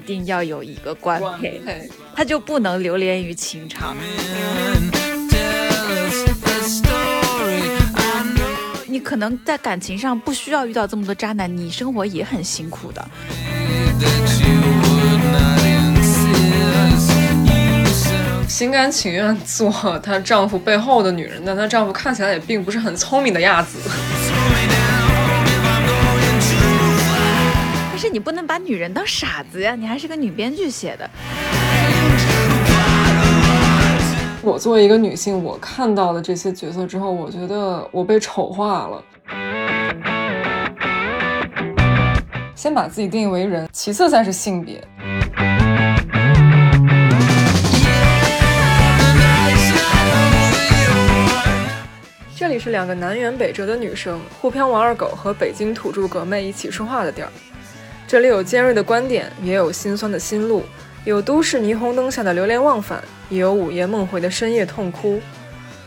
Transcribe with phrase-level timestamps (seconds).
[0.00, 1.20] 一定要有一个官？
[1.38, 1.60] 配
[2.14, 3.94] 他就不能流连于情场？
[8.86, 13.06] 你可能在感情上不需要遇到这么多渣男，你生活也很辛苦的。
[18.48, 19.70] 心甘情愿做
[20.02, 23.78] 她丈夫背后的女人，但她丈夫看起来也并不是很聪明的样子。
[28.00, 31.10] 是你不能把女人当傻子呀，你还是个女编剧写的。
[34.40, 39.04] 我作为一个女性，我看到了这些角色之后，我觉得我被丑化了。
[42.54, 44.82] 先把自己定义为人，其次才是性别。
[52.34, 57.28] 这里是两个南辕北辙的女生，沪漂王二狗和北京土著葛妹一起说话的地儿。
[58.10, 60.64] 这里有尖锐的观点，也有心酸的心路，
[61.04, 65.20] 有都市霓虹灯下的流连忘返，也有午夜梦回的深夜痛哭。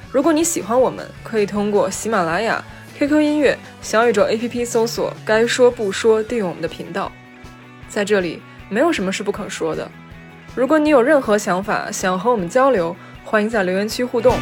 [0.09, 2.63] 如果你喜欢我们，可以通过喜马拉雅、
[2.97, 7.11] QQ 音乐、小宇宙 APP 搜索“该说不说”，订阅我们的频道。
[7.89, 9.91] 在这里，没有什么是不可说的。
[10.55, 14.37] 如果你有任何想法，想和我们交流，欢迎在留言区互动。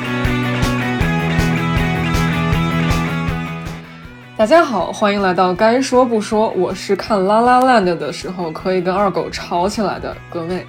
[4.41, 6.49] 大家好，欢迎来到该说不说。
[6.57, 10.65] 我是看《拉拉 land》的时候可以跟二狗吵起来的葛妹。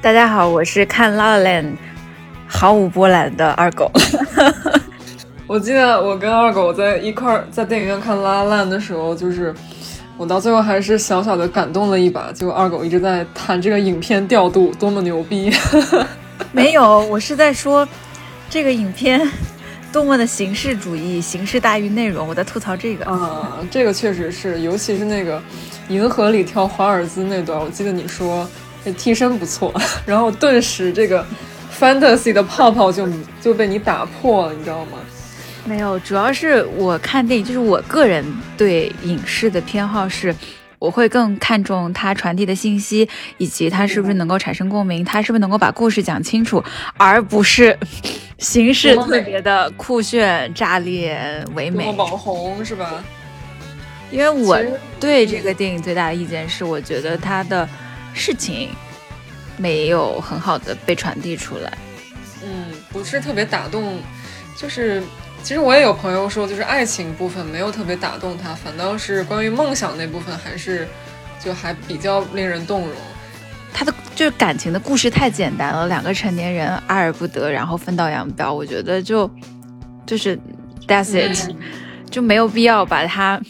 [0.00, 1.64] 大家好，我是看《拉拉 La Land》
[2.46, 3.92] 毫无波澜的二狗。
[5.46, 9.54] 我记得我跟二狗在一块儿在电影院看《拉拉 land》的时候，就是
[10.16, 12.32] 我到最后还是小小的感动了一把。
[12.32, 15.52] 结果二狗一直在谈这个影片调度多么牛逼。
[16.52, 17.86] 没有，我是在说
[18.48, 19.30] 这个影片
[19.98, 22.28] 多么的形式主义，形式大于内容。
[22.28, 23.04] 我在吐槽这个。
[23.04, 25.42] 啊，这个确实是，尤其是那个
[25.88, 28.48] 银河里跳华尔兹那段，我记得你说
[28.84, 29.74] 这替身不错，
[30.06, 31.26] 然后顿时这个
[31.76, 33.08] fantasy 的泡泡就
[33.42, 34.98] 就被你打破了，你知道吗？
[35.64, 38.24] 没有，主要是我看电影，就是我个人
[38.56, 40.32] 对影视的偏好是，
[40.78, 46.62] 我会更看重它传递的信息，以及它是不是能够产生共鸣，它是不是能够把故事讲清楚，
[46.96, 47.76] 而不是
[48.38, 51.92] 形式特别的酷炫、炸裂、唯美。
[51.92, 53.02] 网红是吧？
[54.10, 54.58] 因为我
[54.98, 57.68] 对这个电影最大的意见是，我觉得它的
[58.14, 58.70] 事情
[59.56, 61.76] 没有很好的被传递出来。
[62.42, 64.00] 嗯，不是特别打动，
[64.56, 65.02] 就是
[65.42, 70.86] 其实我也有朋友说，就是爱情部分没有特别打动他，反倒是关于梦想那部分还是
[71.42, 72.96] 就还比较令人动容。
[73.72, 79.30] 他的就是感情的故事太简单了，两个成年人爱而不得，然后分道扬镳，我觉得就
[80.04, 80.38] 就是
[80.86, 81.54] that's it，、
[82.10, 83.40] 就没有必要把它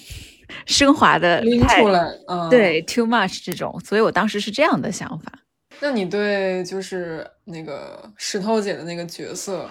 [0.66, 2.48] 升华的拎出来，嗯，。
[2.50, 5.32] 对 too much 这种，所以我当时是这样的想法。
[5.81, 9.69] 那你对就是那个石头姐的那个角色，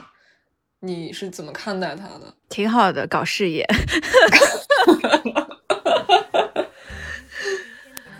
[0.81, 2.33] 你是怎么看待他的？
[2.49, 3.65] 挺好的，搞事业。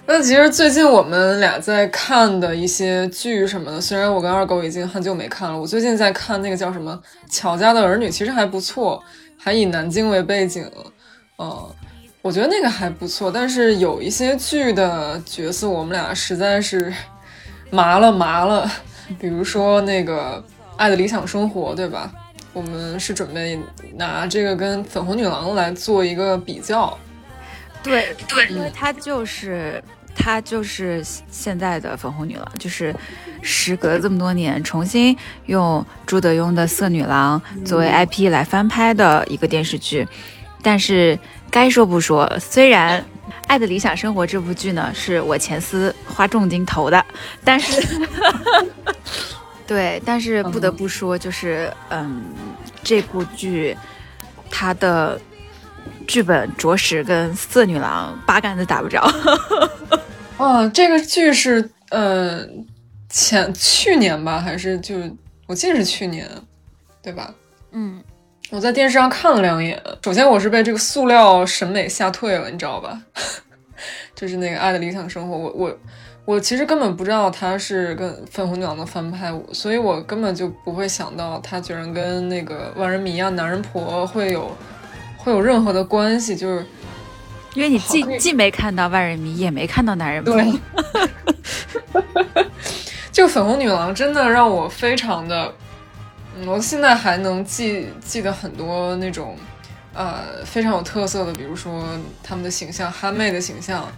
[0.10, 6.98] 那其实最近我们俩在看的一些剧什么的，虽然我跟二狗已经很久没看了，我最近在看那个叫什么
[7.34, 9.04] 《乔家的儿女》，其实还不错，
[9.38, 10.66] 还以南京为背景，
[11.38, 11.70] 嗯，
[12.22, 13.30] 我觉得那个还不错。
[13.30, 16.94] 但是有一些剧的角色，我们俩实在是
[17.70, 18.72] 麻了麻了，
[19.20, 20.42] 比如说那个
[20.78, 22.10] 《爱的理想生活》，对吧？
[22.58, 23.60] 我们是准备
[23.98, 26.98] 拿这个跟《粉红女郎》来做一个比较，
[27.84, 29.82] 对对，因为她就是
[30.16, 32.96] 她就是现在的粉红女郎，就是
[33.44, 35.16] 时隔这么多年重新
[35.46, 40.08] 用朱德庸的《色女郎》作为 IP 来翻拍的一个电视剧。
[40.64, 41.18] 但是
[41.52, 43.00] 该说不说，虽然
[43.46, 47.06] 《爱的理想生活》这部剧呢是我前司花重金投的，
[47.44, 47.80] 但是
[49.68, 52.24] 对，但是不得不说，就是嗯，
[52.84, 53.78] 这部剧
[54.50, 55.20] 它的
[56.08, 59.06] 剧本着实跟《色女郎》八竿子打不着。
[60.38, 62.48] 哦，这个剧是呃
[63.10, 64.96] 前去年吧，还是就
[65.46, 66.26] 我记得是去年，
[67.02, 67.34] 对吧？
[67.72, 68.02] 嗯，
[68.50, 69.82] 我在电视上看了两眼。
[70.02, 73.02] 首先，我是被这个塑料审美吓退了，你知道吧？
[74.16, 75.78] 就是那个《爱的理想生活》，我我我
[76.42, 84.52] 其实根本不知道它是跟《粉红女郎》的翻拍，所以我根本就不会想到它居然跟那个《万人迷》啊、《男人婆》会有
[85.16, 86.66] 会有任何的关系，就是
[87.54, 90.36] 因为你既既没看到《万人迷》，也没看到《男人婆》。
[91.94, 92.46] 对，
[93.12, 95.54] 这个粉红女郎真的让我非常的，
[96.36, 99.36] 嗯，我现在还能记记得很多那种，
[99.94, 101.84] 呃，非常有特色的，比如说
[102.22, 103.90] 他们的形象，憨妹的形象，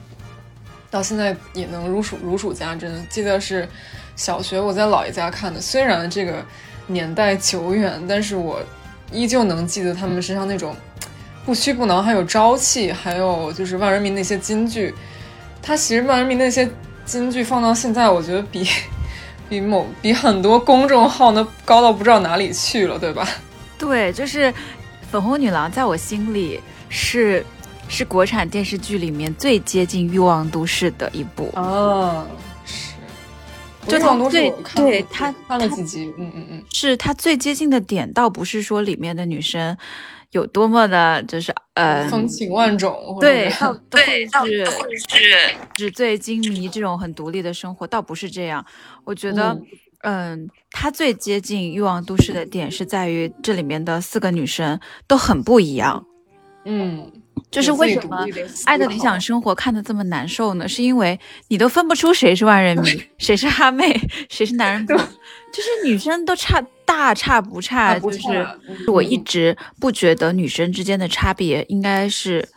[0.91, 3.05] 到现在也能如数如数家珍。
[3.09, 3.67] 记得是
[4.15, 6.43] 小学我在姥爷家看的，虽然这个
[6.87, 8.59] 年代久远，但是我
[9.11, 10.75] 依旧能记得他们身上那种
[11.45, 14.93] 不屈不挠，还有朝气，还有就是万人迷那些金句。
[15.61, 16.69] 他其实万人迷那些
[17.05, 18.67] 金句放到现在，我觉得比
[19.47, 23.27] 比某比很多公众号那高到不知道哪里去了，对吧？
[23.77, 24.53] 对，就是
[25.11, 26.59] 粉红女郎，在我心里
[26.89, 27.45] 是。
[27.89, 31.49] 是国产电视剧里面最接近《欲望都市》的一部。
[31.55, 32.25] 哦，
[32.63, 32.93] 是，
[33.87, 39.75] 就他对对他看了几集，嗯嗯嗯，是他最接近的点，倒不是说里面的女生
[40.31, 43.51] 有多么的，就是呃风情万种， 对，
[43.89, 44.65] 对，是
[45.09, 48.63] 是纸醉金迷这种很独立的生活，倒不是这样。
[49.03, 49.59] 我觉得，
[50.03, 56.05] 嗯，他最接近《欲望都市》的点是在于这里面的四个女生都很不一样，
[56.65, 57.11] 嗯。
[57.51, 58.25] 就是为什么
[58.65, 60.67] 《爱的理想生活》看的这么难受呢？
[60.67, 63.99] 是因为你都分不出谁是万人迷，谁是哈妹，
[64.29, 67.97] 谁是男人婆，就是女生都差大差不差。
[67.99, 68.47] 就是
[68.87, 72.47] 我一直不觉得女生之间的差别应该是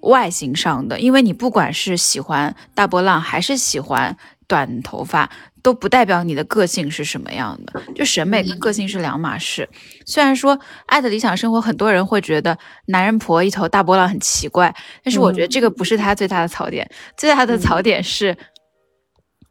[0.00, 4.16] 外形上的，因为你不管是喜欢大波浪还是喜欢
[4.50, 5.30] 短头发。
[5.62, 9.68] 都不代表你的个性是什么样的，就审美跟个性是两码事。
[10.06, 10.56] 虽然说
[10.86, 12.56] 《爱的理想生活》，很多人会觉得
[12.86, 14.74] 男人婆一头大波浪很奇怪，
[15.04, 18.34] 但是我觉得这个不是他最大的槽点，最大的槽点是。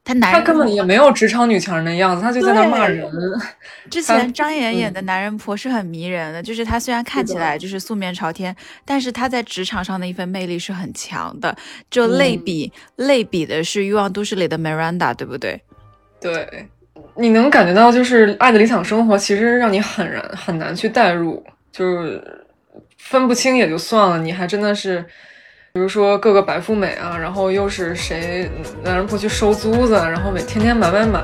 [0.09, 3.07] 他男人，他根本也没有职场女强人的样子，他就在那骂人。
[3.91, 11.55] 之前张妍演的男人婆是很迷人的，就是他虽然看起来就是素面朝天，但是他在职场上的一份魅力是很强的。
[11.91, 15.61] 就类比类比的是《欲望都市》里的 Miranda，对不对？
[16.19, 16.67] 对，
[17.15, 22.43] 你能感觉到，就是《爱的理想生活》其实让你很难很难去代入，就是
[22.97, 25.05] 分不清也就算了，你还真的是。
[25.79, 28.51] 比如说各个白富美啊，然后又是谁
[28.83, 31.23] 男人婆去收租子，然后每天天买买买，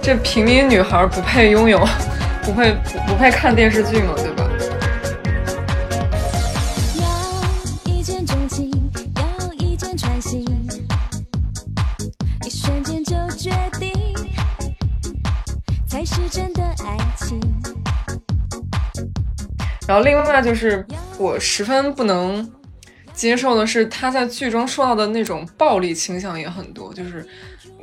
[0.00, 1.78] 这平民女孩不配拥有，
[2.42, 2.74] 不配
[3.06, 4.14] 不配看电视剧吗？
[4.16, 4.48] 对吧？
[19.86, 20.86] 然后另外就是
[21.18, 22.50] 我十分不能。
[23.14, 27.26] 接受的是他在剧中受到的那种暴力倾向也很多，就是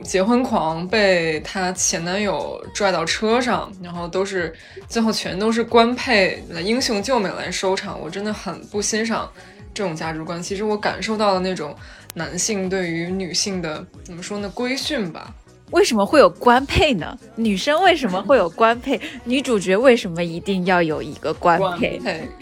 [0.03, 4.53] 结婚狂被他前男友拽到车上，然后都是
[4.87, 7.99] 最后全都是官配英雄救美来收场。
[7.99, 9.31] 我真的很不欣赏
[9.73, 10.41] 这种价值观。
[10.41, 11.75] 其实我感受到了那种
[12.13, 15.33] 男性对于女性的怎么说呢规训吧。
[15.71, 17.17] 为什么会有官配呢？
[17.35, 18.99] 女生为什么会有官配？
[19.23, 22.01] 女主角为什么一定要有一个官配？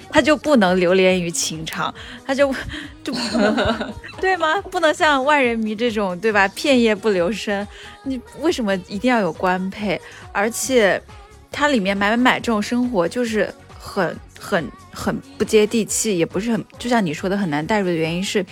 [0.09, 1.93] 她就不能流连于情场？
[2.25, 2.53] 她就
[3.03, 4.61] 就不能 对吗？
[4.71, 6.47] 不能像万人迷这种对吧？
[6.49, 7.67] 片叶不留声。
[8.03, 9.99] 你为什么一定要有官配？
[10.31, 11.01] 而且
[11.51, 18.45] 它里面买买买这种生活就是很很很不接地气，也不是很就像你说的很难代入的原因是，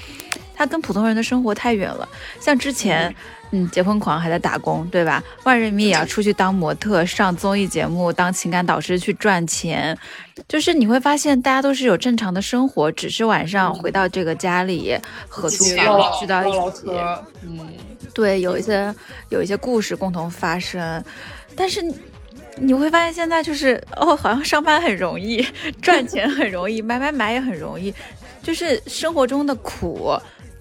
[0.53, 2.07] 它跟普通人的生活太远了。
[2.41, 3.15] 像之前。
[3.55, 5.23] 嗯，结婚狂还在打工，对吧？
[5.45, 9.97] 万人迷也要出去当模特、上综艺节目、当情感导师去赚钱。
[10.49, 14.93] 就是你会发现，大家都是有正常的生活，只是晚上回到这个家里
[15.29, 16.91] 合租房聚到一起。
[17.43, 17.65] 嗯，
[18.13, 18.93] 对，有一些
[19.29, 21.01] 有一些故事共同发生。
[21.55, 21.81] 但是
[22.57, 25.41] 你会发现，现在就是哦，好像上班很容易，
[25.81, 27.93] 赚钱很容易，买买买也很容易，
[28.43, 30.11] 就是生活中的苦。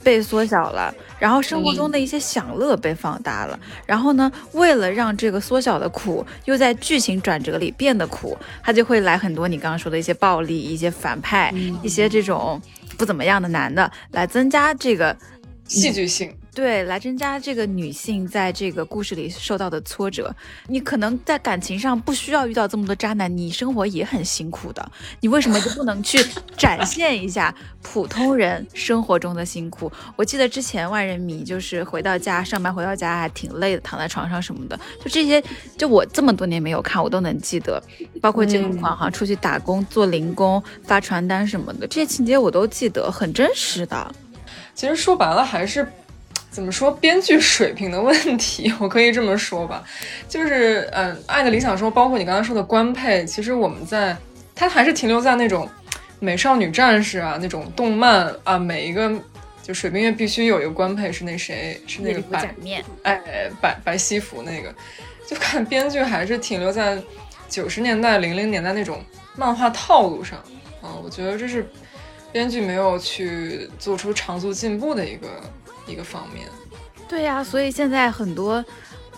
[0.04, 12.61] 被缩小了，然后生活中的一些享乐被放大了，然后呢，为了让这个缩小的苦又在剧情转折里变得苦，他就会来很多你刚刚说的一些暴力、一些反派、一些这种
[12.99, 15.16] 不怎么样的男的，来增加这个
[15.66, 16.30] 戏剧性。
[16.54, 20.32] 对，来增加这个女性在这个故事里受到的挫折。
[20.68, 24.92] 你可能在感情上不需要遇到这么多渣男，你生活也很辛苦的。
[25.20, 26.25] 你为什么就不能去
[26.56, 29.90] 展现一下普通人生活中的辛苦？
[30.14, 34.78] 我记得之前万人迷就是回到家上班，回到家还挺累的，躺在床上什么的。
[35.02, 35.42] 就这些，
[35.76, 37.82] 就我这么多年没有看，我都能记得。
[38.23, 44.14] 包括结婚狂哈，出去打工做零工、发传单什么的，这些情节我都记得，很真实的。
[44.73, 45.84] 其实说白了还是。
[46.54, 48.73] 怎么说编剧水平的问题？
[48.78, 49.82] 我可以这么说吧，
[50.28, 54.16] 就是，嗯，《爱的理想生活》，包括你刚才说的官配，其实我们在
[54.54, 55.68] 它还是停留在那种
[56.20, 59.12] 美少女战士啊，那种动漫啊，每一个
[59.64, 63.20] 就水冰月必须有一个官配，是那谁，是那个白面，哎，
[63.61, 64.73] 白白西服那个，
[65.26, 67.02] 就看编剧还是停留在
[67.49, 69.02] 九十年代、零零年代那种
[69.34, 70.38] 漫画套路上
[70.80, 71.68] 啊，我觉得这是
[72.30, 75.26] 编剧没有去做出长足进步的一个。
[75.86, 76.46] 一个方面，
[77.08, 78.64] 对呀，所以现在很多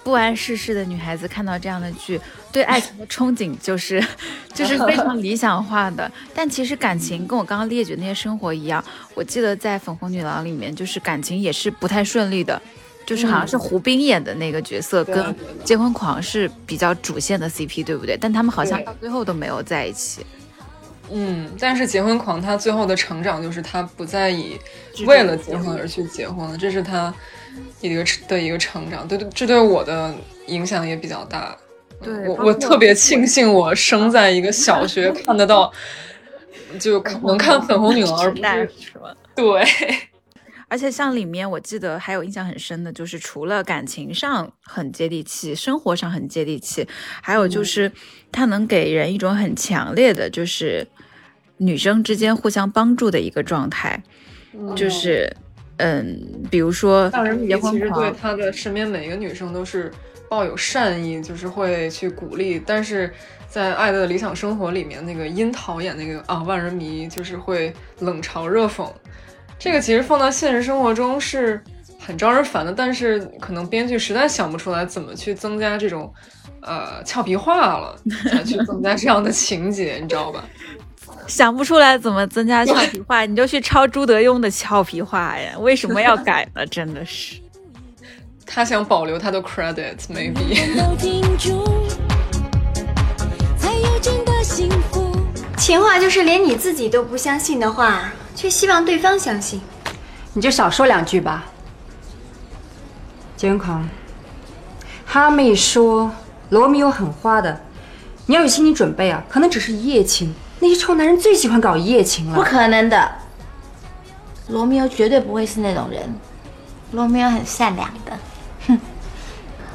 [0.02, 2.20] 不谙世事的女孩子看到这样的剧，
[2.52, 4.02] 对爱情的憧憬就是
[4.54, 6.11] 就是非常理想化的。
[6.35, 12.61] 但其实感情跟我刚刚列举那些生活一样，我记得在《粉红女郎》里面，就是感情也是不太顺利的。
[13.06, 15.32] 就是好像是胡兵演的那个角色，跟
[15.64, 18.18] 结婚狂是比较主线的 CP，对不对？
[18.20, 20.26] 但他们好像到最后都没有在一起。
[21.11, 24.59] 嗯，但是结婚狂他最后的成长就是他不再以
[25.07, 27.13] 为了结婚而去结婚了，这是他
[27.81, 29.07] 一个的一个成长。
[29.07, 30.15] 对对，这对我的
[30.47, 31.57] 影响也比较大。
[32.03, 35.73] 对我我特别庆幸我生在一个小学看得到，
[36.79, 38.43] 就能看粉红女郎而不是
[38.99, 39.15] 吧？
[39.35, 39.65] 对。
[40.68, 46.87] 而且像里面，我记得还有印象很深的，就是除了感情上很接地气，生活上很接地气，
[47.23, 47.90] 还有就是
[48.32, 50.87] 它能给人一种很强烈的，就是
[51.58, 54.02] 女生之间互相帮助的一个状态。
[54.75, 55.30] 就是
[55.76, 59.92] 嗯，比如说，让人其实对他的身边每一个女生都是
[60.28, 62.58] 抱有善意，就是会去鼓励。
[62.64, 63.12] 但是
[63.49, 68.90] 在《爱的理想生活》里面，那个樱桃演那个啊万人迷，就是会冷嘲热讽。
[69.59, 71.63] 这个其实放到现实生活中是
[71.99, 76.13] 很招人烦的，但是可能编剧实在想不出来怎么去增加这种，
[76.61, 77.97] 呃，俏皮话了，
[78.31, 80.45] 才去增加这样的情节，你知道吧？
[81.27, 85.57] 想不出来怎么增加俏皮话，你就去抄朱德庸的俏皮话呀？
[85.59, 86.65] 为什么要改呢？
[86.67, 87.41] 真的是，
[88.45, 90.61] 他想保留他的 credit，maybe。
[95.57, 98.13] 情话就是连你自己都不相信的话。
[98.37, 99.61] 却希望对方相信，
[100.35, 101.47] 你就少说两句吧。
[103.35, 103.88] 结婚狂，
[105.07, 106.12] 他们一说
[106.50, 107.62] 罗密欧很花的，
[108.26, 110.35] 你要有心理准备啊，可能只是一夜情。
[110.61, 113.11] 那些臭男人最喜欢搞一夜情了，不可能的。
[114.49, 116.14] 罗密欧绝对不会是那种人，
[116.93, 118.12] 罗密欧很善良的。
[118.69, 118.78] 哼，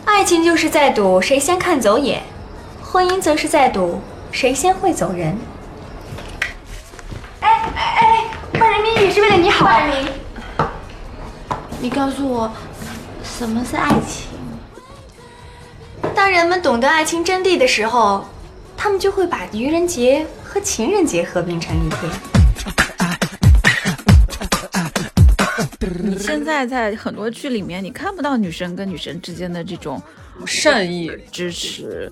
[0.05, 2.21] 爱情就是在赌谁先看走眼，
[2.81, 4.01] 婚姻则是在赌
[4.31, 5.37] 谁先会走人。
[7.41, 8.25] 哎哎哎！
[8.71, 9.65] 万人民也是为了你好。
[9.65, 10.07] 万明，
[11.81, 12.49] 你告诉我，
[13.21, 14.29] 什么是爱情？
[16.15, 18.25] 当人们懂得爱情真谛的时候，
[18.77, 21.99] 他们就会把愚人节和情人节合并成一天。
[26.01, 30.01] 你现在在很多剧里面，你看不到女生跟女生之间的这种
[30.45, 32.09] 善意支持。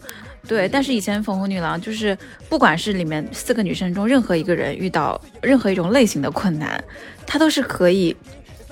[0.50, 2.18] 对，但是以前粉红女郎就是，
[2.50, 6.84] 不管是里面四个女生中任何一个人遇到任何一种类型的困难，
[7.28, 8.18] 她都是可以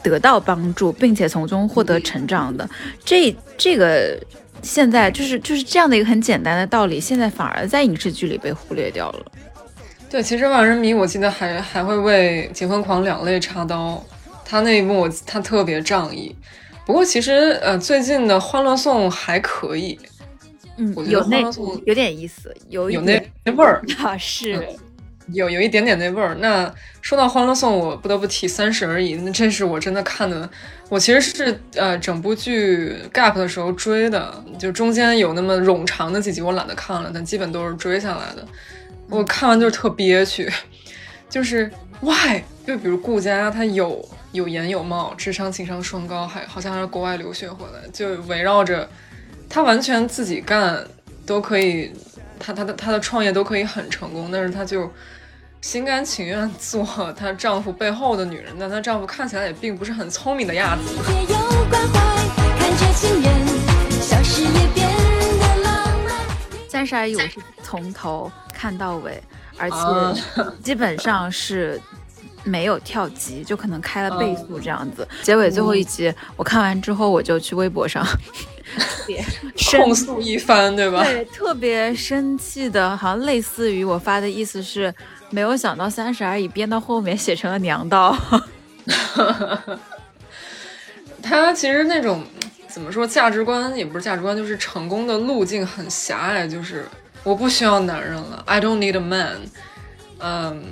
[0.02, 2.68] 得到帮助，并且从中获得成长的。
[3.06, 4.20] 这这个
[4.64, 9.26] 现在就是就是这样的一个很简单的道理，现在反而在影视剧里被忽略掉了。
[10.10, 14.04] 对，其实万人迷我记得还还会为结婚狂两肋插刀，
[14.44, 16.36] 他那一幕他特别仗义。
[16.88, 20.00] 不过其实呃最近的欢乐颂还可以。
[20.78, 21.42] 嗯，有那
[21.86, 24.66] 有点意思，有有那那味儿 啊，是
[25.34, 26.36] 有有一点点那味儿。
[26.36, 30.50] 那说到《欢乐颂》，我不得不提《三十而已》，那这是我真的看的。
[30.88, 38.48] 我其实是呃整部剧 gap 的时候追的，就中间有那么冗长的几集我懒得看了，但基本都是追下来的。
[39.10, 40.50] 我看完就是特憋屈，
[41.28, 41.70] 就是
[42.02, 42.42] why？
[42.66, 48.88] 就比如顾佳，她有有颜有貌，智商情商双高，还好像还是国外留学回来，就围绕着。
[49.50, 50.86] 她完全自己干
[51.26, 51.92] 都可以，
[52.40, 54.92] 她她的她的创业都可以很成功，但是她就
[55.62, 56.86] 心甘情愿做
[57.18, 60.94] 她丈夫背后的女人，但她丈夫看起来也并不是很聪明的样子。
[66.70, 69.22] 三十而已，我是从头看到尾，
[69.58, 69.76] 而且
[70.62, 71.82] 基本上是
[72.44, 75.08] 没有跳级，就可能开了倍速这样子。
[75.24, 78.06] 结尾最后一集我看完之后，我就去微博上。
[78.76, 79.24] 特别
[79.72, 81.04] 控诉一番，对吧？
[81.04, 84.94] 对，特别生气的，好像类似于我发的意思是，
[85.30, 88.16] 没有想到三十而已编到后面写成了娘道。
[91.24, 92.24] 他其实那种
[92.68, 96.86] 怎么说价值观也不是价值观，就是成功的路径很狭隘，就是
[97.24, 99.40] 我不需要男人了，I don't need a man。
[100.20, 100.64] 嗯，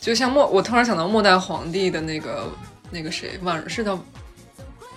[0.00, 2.48] 就像末，我突然想到末代皇帝的那个
[2.90, 3.98] 那个谁，晚是叫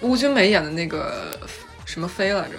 [0.01, 1.37] 邬君梅演的那个。
[1.93, 2.55] 什么妃来着？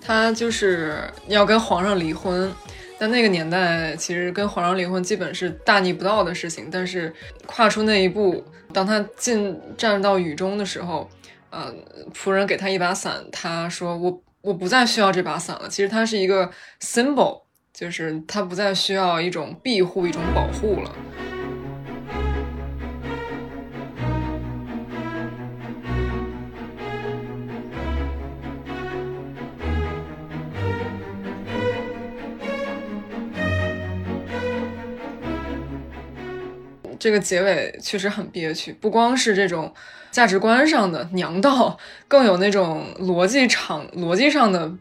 [0.00, 2.50] 她就是要跟皇上离婚，
[2.98, 6.70] 但那个年代其实跟皇上离婚基本是大逆不道的事情。
[6.72, 7.14] 但是
[7.44, 8.42] 跨出那一步，
[8.72, 11.06] 当他进站到雨中的时候，
[11.50, 11.70] 呃，
[12.14, 17.42] 仆人给他一把伞，他说：“我我不再需要这把伞了。”其实它是一个 symbol，
[17.74, 20.90] 就是他不再需要一种庇护、一种保护了。
[36.98, 39.72] 这个结尾确实很憋屈，不光是这种
[40.10, 41.78] 价值观上的娘道，
[42.08, 44.72] 更有那种逻辑场逻辑上的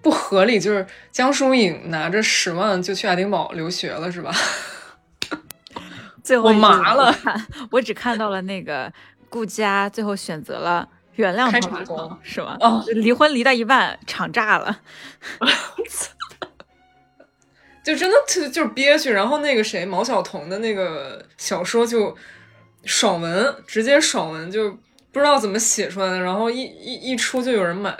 [0.00, 0.58] 不合理。
[0.58, 4.32] 就是江疏影拿着十万就去爱丁堡留学了，是吧？
[6.22, 7.14] 最后我麻了，
[7.70, 8.92] 我只看到了那个
[9.28, 11.60] 顾佳最后选择了原谅他，
[12.22, 12.56] 是吗？
[12.60, 14.80] 哦，离婚离到一半，厂炸了。
[17.82, 22.16] 就真的就就是憋屈，然后那个谁毛晓彤的那个小说就
[22.84, 24.70] 爽文，直接爽文就
[25.10, 27.96] 不知道怎么写出来的，然后一一一出就有人买，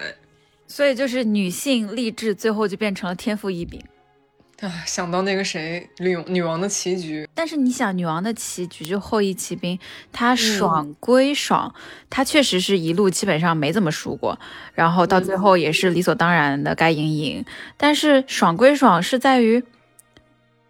[0.69, 3.83] 所以就是女性励志最后就变成了天赋异禀。
[4.61, 9.77] 啊，想到那个谁女女王的棋局，但是你想女王的棋局就后羿骑兵，
[10.13, 11.75] 他爽归爽，
[12.09, 14.39] 他确实是一路基本上没怎么输过，
[14.75, 17.45] 然后到最后也是理所当然的该赢赢，
[17.77, 19.61] 但是爽归爽是在于。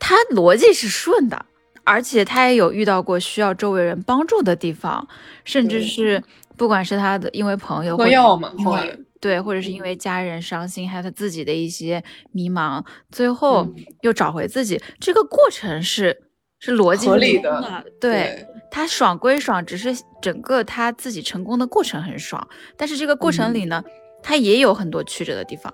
[0.05, 1.47] 他逻辑是顺的，
[1.85, 5.07] 而且他也有遇到过需要周围人帮助的地方，
[5.45, 6.21] 甚至是
[6.57, 8.53] 不管是他的因为朋友，喝药嘛，
[9.21, 13.65] 对，或者是因为家人伤心，还有他自己的一些迷茫，最后
[14.01, 16.25] 又找回自己，这个过程是
[16.59, 17.85] 是逻辑合理的。
[18.01, 22.45] 对他爽归爽，只是整个他自己成功的过程很爽，
[22.77, 23.85] 但是这个过程里呢，
[24.21, 25.73] 他也有很多曲折的地方。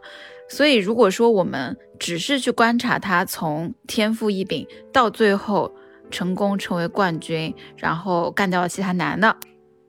[0.48, 5.70] 所以，如果说我们只是去观察他从天赋异禀到最后
[6.10, 9.36] 成功成为冠军，然后干掉了其他男的，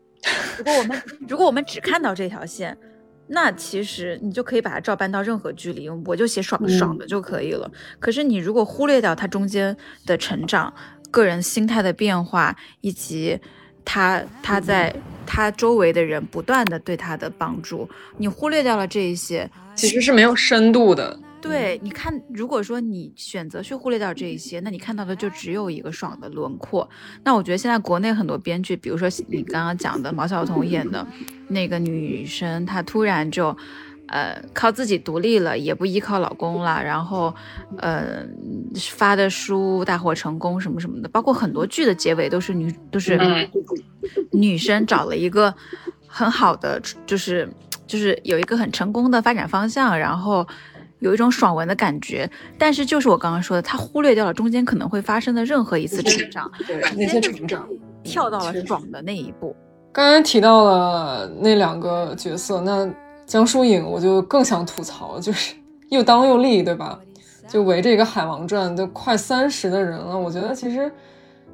[0.58, 2.78] 如果我们如果我们只看到这条线，
[3.28, 7.72] 那其实你就可以把它照搬到任何距离，我就写爽爽的就可以了。
[8.00, 10.74] 可是你如果忽略掉他中间的成长、
[11.10, 13.40] 个人心态的变化，以及
[13.86, 14.94] 他他在
[15.26, 19.50] 他周围的人不断的对他的帮助，你忽略掉了这一些。
[19.88, 21.20] 其实是没有深度的。
[21.42, 26.88] 对，你看，如果说你选择去忽略掉这一些，那你看到的就只有一个爽的轮廓。
[27.24, 31.08] 那我觉得现在国内很多编剧，比如说你刚刚讲的毛晓彤演的
[31.48, 33.56] 那个女生，她突然就，
[34.08, 37.34] 呃，靠自己独立了，也不依靠老公了，然后，
[37.78, 38.22] 呃，
[38.92, 43.18] 发的书大获成功什么什么的，包括很多剧的结尾都是女都是
[44.34, 45.56] 女生找了一个
[46.06, 47.50] 很好的，就是。
[47.90, 50.48] 就是有一个很成功的发展方向，然后
[51.00, 56.52] 有一种爽文的感觉，但是就是我刚刚说的，他忽略掉了中间可能会发生的任何一次成长，
[56.96, 57.68] 那些成长，
[58.04, 59.56] 跳到了爽的那一步。
[59.92, 62.88] 刚才提到了那两个角色，那
[63.26, 65.56] 江疏影我就更想吐槽，就是
[65.90, 67.00] 又当又立，对吧？
[67.48, 70.88] 就围着一个海王转，都快三十的人了，我觉得其实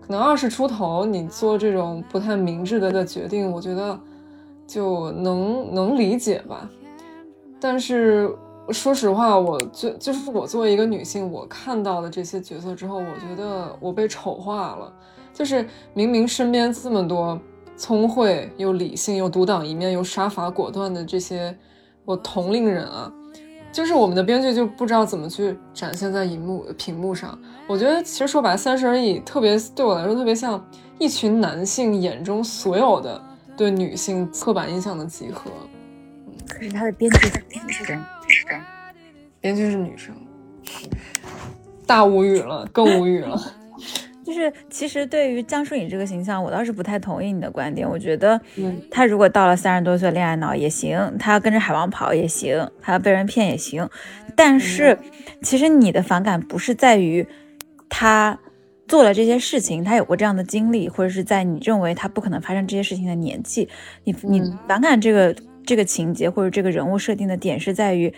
[0.02, 3.98] 可能二十出头，你做这种不太明智的的决定，我觉得。
[4.68, 6.70] 就能能理解吧，
[7.60, 8.34] 但是
[8.72, 14.92] 说实话，我就就是我作为一个女性，我看到了这些角色之后，我觉得我被丑化了。
[15.32, 17.40] 就是明明身边这么多
[17.78, 21.56] 聪慧又理性又独当一面又杀伐果断的这些
[22.06, 23.12] 我同龄人啊，
[23.72, 27.38] 就是我们的编剧就不知道怎么去展现在荧幕屏幕上。
[27.68, 30.66] 我觉得其实说白了，《三十而已》特别对我来说特别像
[30.98, 33.22] 一群男性眼中所有的。
[33.58, 35.50] 对女性刻板印象的集合，
[36.48, 37.28] 可是他的编剧
[37.72, 38.62] 是女生，
[39.40, 40.14] 编剧是女生，
[41.88, 43.40] 大无语了，更无语了。
[44.26, 47.88] 就是其实对于江疏影这个形象，我倒是不太同意你的观点。
[47.88, 48.42] 我觉得，
[48.90, 53.88] 她如果到了三十多岁恋爱脑也行，她要跟着海王跑也行，他要被人骗也行。
[54.36, 54.98] 但是，
[55.44, 57.26] 其实你的反感不是在于
[57.88, 58.38] 他。
[58.88, 63.68] 做了这些事情，他有过这样的经历，或者是在你认为他不可能发生这些事情的年纪，
[64.04, 68.14] 你你反感这个这个情节或者这个人物设定的点是在于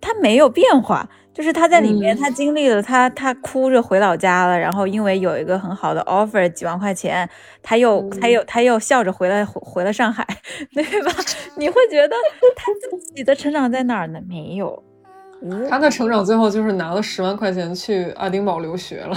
[0.00, 7.28] 他没有变化，就是他在里面他经历了他他哭着回老家了，然后因为有一个很好的 offer 几万块钱，
[7.62, 10.26] 他又他又他又笑着回来回了上海，
[10.74, 11.12] 对吧？
[11.56, 12.16] 你会觉得
[12.56, 14.20] 他自己的成长在哪儿呢？
[14.26, 14.82] 没有，
[15.68, 19.16] 他的成长最后就是拿了十万块钱去爱丁堡留学了。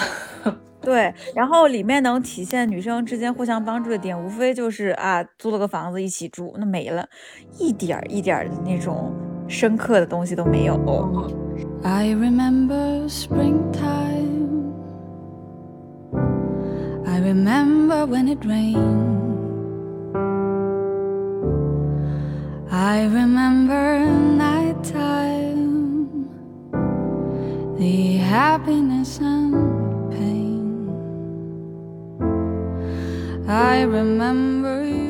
[0.83, 7.07] 对，然后里面能体现女生之间互相帮助的点，无非就是啊，租了个房子一起住，那没了，
[7.57, 9.13] 一点儿一点儿的那种
[9.47, 10.73] 深刻的东西都没有。
[11.83, 14.33] I remember springtime.
[17.05, 19.21] I remember when it rained.
[22.71, 25.63] I remember nighttime.
[27.77, 29.72] The happiness and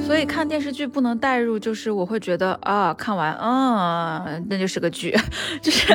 [0.06, 5.16] 所以看电视剧不能代入，就是我会觉得啊，看完嗯，那就是个剧，
[5.62, 5.94] 就是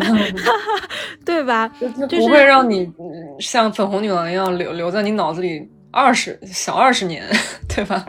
[1.24, 1.68] 对吧？
[2.08, 2.90] 就不会让你
[3.38, 7.24] 像粉红女郎一样留留在你脑子里二十小二十年，
[7.68, 8.04] 对吧？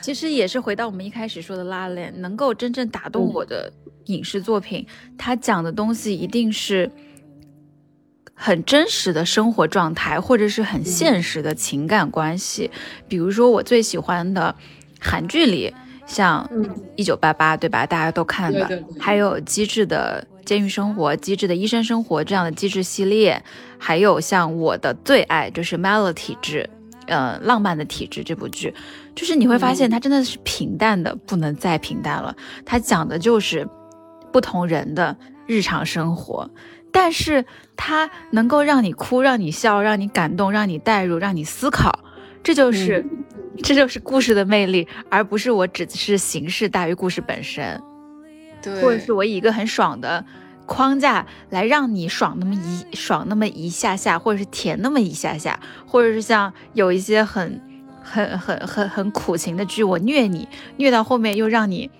[0.00, 3.72] 其实也是回到我们一开始说的拉链，能够真正打动我的
[4.06, 4.86] 影视作品，
[5.18, 6.90] 它讲的东西一定是
[8.34, 12.70] 很真实的生活状态，或者是很现实的情感关系。
[13.08, 14.54] 比如说我最喜欢的
[15.00, 15.72] 韩剧里，
[16.06, 16.48] 像
[16.96, 17.86] 《一九八八》，对吧？
[17.86, 23.42] 大家都看的，还有《机智的监狱生活》《机智的医生生活》这样的机智系列，
[23.78, 26.68] 还有像我的最爱就是《Melody 体质》。
[27.06, 28.72] 呃，浪漫的体质这部剧，
[29.14, 32.34] 就是你会发现它真的是平淡的不能再平淡了。
[32.64, 33.68] 它讲的就是
[34.32, 35.14] 不同人的
[35.46, 36.48] 日常生活，
[36.94, 37.44] 但是
[37.76, 41.90] 它能够让你哭，让你笑，让你感动，让你代入，让你思考。
[42.40, 43.04] 这就是
[43.64, 47.82] 这就是故事的魅力，而不是我只是形式大于故事本身。
[48.62, 50.24] 对，或者是我以一个很爽的。
[50.66, 57.60] 框架来让你爽那么一爽那么一下下，或者是甜那么一下下，或者是像有一些很
[58.02, 61.90] 很很很很苦情的剧，我虐你虐到后面又让你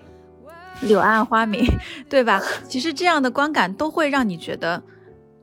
[0.87, 1.65] 柳暗花明，
[2.09, 2.41] 对吧？
[2.69, 4.83] 其实这样的观感都会让你觉得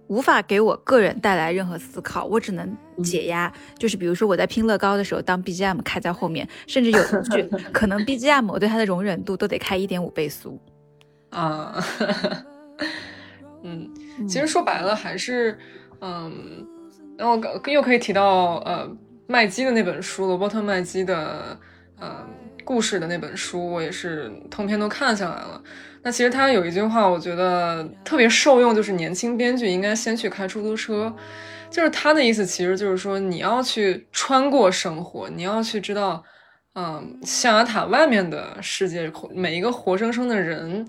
[0.07, 3.51] 无法给我个人带来任何思考，我只能解压。
[3.77, 10.59] 就是比如说我在拼乐高的时候，当 BGM 开在后面，甚至有一句 可能 BGM 我对它的容忍度都得开一点五倍速
[11.29, 11.83] 啊。
[13.63, 13.87] 嗯，
[14.27, 15.57] 其实说白了还是，
[16.01, 16.65] 嗯，
[17.17, 18.89] 然后又可以提到呃
[19.27, 21.57] 麦基的那本书，罗伯特麦基的
[21.99, 22.27] 呃
[22.63, 25.61] 故事的那本书，我也是通篇都看下来了。
[26.03, 31.13] 那其实他有一句话，我觉得特别受用，就是年轻编剧应该先去开出租车。
[31.69, 36.23] 就是他的意思，其实就是说你要去穿过生活，你要去知道，
[36.75, 40.85] 嗯，象牙塔外面的世界，每一个活生生的人。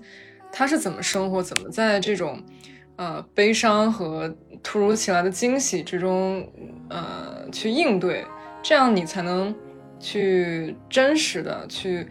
[0.55, 1.41] 他是怎么生活？
[1.41, 2.39] 怎么在这种，
[2.95, 4.31] 呃，悲伤和
[4.61, 6.47] 突如其来的惊喜之中，
[6.89, 8.23] 呃，去应对？
[8.61, 9.55] 这样你才能
[10.03, 12.05] 去真实的去，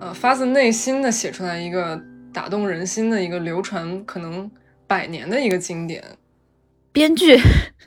[0.00, 4.50] 呃，发自内心的写出来一个打动人心的一个流传可能
[4.86, 6.02] 百年的一个经典。
[6.92, 7.38] 编剧，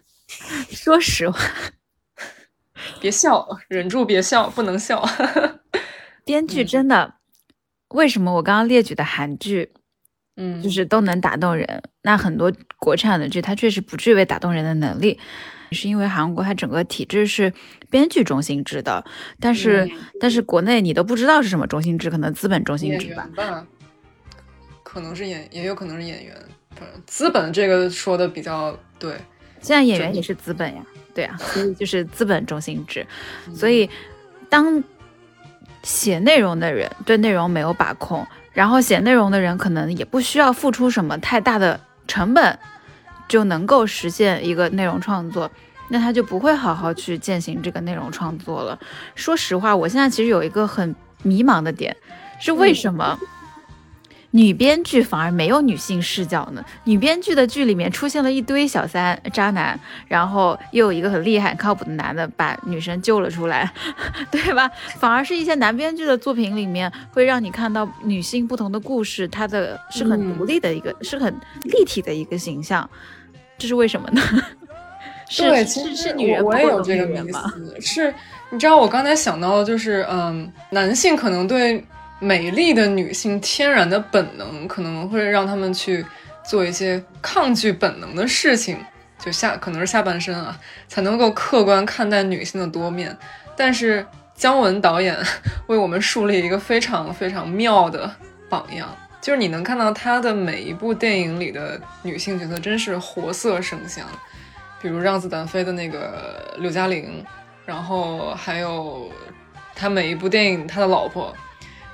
[0.69, 1.39] 说实话，
[3.01, 5.03] 别笑，忍住别笑，不能笑。
[6.23, 7.15] 编剧真的，
[7.89, 9.73] 为什么我刚刚列举的韩剧？
[10.35, 11.81] 嗯，就是都能打动人。
[12.03, 15.19] 那很多国产的剧，它确实不具备打动人的能力，
[15.71, 17.51] 是因为韩国它整个体制是
[17.89, 19.03] 编剧中心制的。
[19.39, 23.65] 但是，但是国内你都不知道是什么中心制，可能资本中心制吧？
[24.83, 26.35] 可能是演，也有可能是演员。
[27.05, 29.13] 资本这个说的比较对。
[29.61, 30.81] 现在演员也是资本呀，
[31.13, 33.05] 对啊，所以就 是资本中心制。
[33.53, 33.89] 所以，
[34.49, 34.83] 当
[35.83, 38.25] 写内容的人对内容没有把控。
[38.51, 42.59] 然后写内容的人可能也不需要付出什么太大的成本，
[43.29, 45.49] 就能够实现一个内容创作，
[45.87, 48.77] 那他就不会好好去践行这个内容创作了。
[49.15, 51.95] 说实话，我现在其实有一个很迷茫的点，
[52.41, 53.17] 是为什么？
[54.31, 56.63] 女编剧反而没有女性视角呢？
[56.83, 63.73] 女编剧的剧里面出现了一堆小三、渣男，然后又有一个很厉害、靠谱的男的把女生救了出来，
[64.29, 64.69] 对吧？
[64.99, 72.87] 反而是一些男编剧的作品里面会让你看到女性不同的故事，它的是很独立的一个，是很立体的一个形象，
[73.59, 74.21] 这是为什么呢？
[75.37, 78.11] 对，其实是女人我也有这个迷思，是，
[78.49, 81.85] 你知道我刚才想到的就是，嗯，男性可能对。
[82.21, 86.05] 美丽的女性天然的本能可能会让他们去
[86.43, 88.77] 做一些抗拒本能的事情，
[89.17, 93.17] 就下可能是下半身啊，才能够客观看待女性的多面。
[93.55, 95.17] 但是姜文导演
[95.67, 98.13] 为我们树立一个非常非常妙的
[98.49, 104.05] 榜样，就是你能看到他的每一部电影里的女性角色真是活色生香，
[104.81, 107.23] 比如《让子弹飞》的那个刘嘉玲，
[107.65, 109.11] 然后还有
[109.75, 111.35] 他每一部电影他的老婆。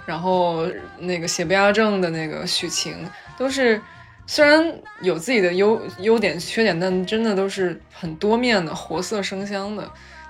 [0.05, 0.67] 然后
[0.99, 2.95] 那个邪不压正的那个许晴，
[3.39, 3.81] 都是
[4.27, 4.63] 虽然
[5.01, 9.89] 有自己的优优点缺点，但真的都是很多面的，活色生香的。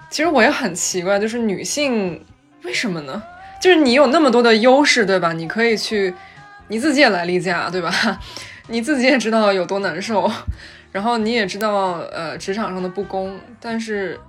[0.10, 2.26] 其实我也很奇怪，就是女性
[2.64, 3.22] 为什么呢？
[3.62, 5.34] 就是你有那么多的优势，对吧？
[5.34, 6.14] 你可以去，
[6.67, 7.91] 你自己也来例假，对吧？
[8.67, 10.32] 你自己也知道有多难受，
[10.91, 14.19] 然后你也知道呃职场上的不公，但是。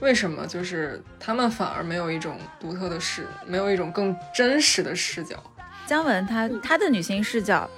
[0.00, 5.42] 为什么就是他们反而没有一种独特的视，没有一种更真实的视角？
[5.86, 7.70] 姜文他他的女性视角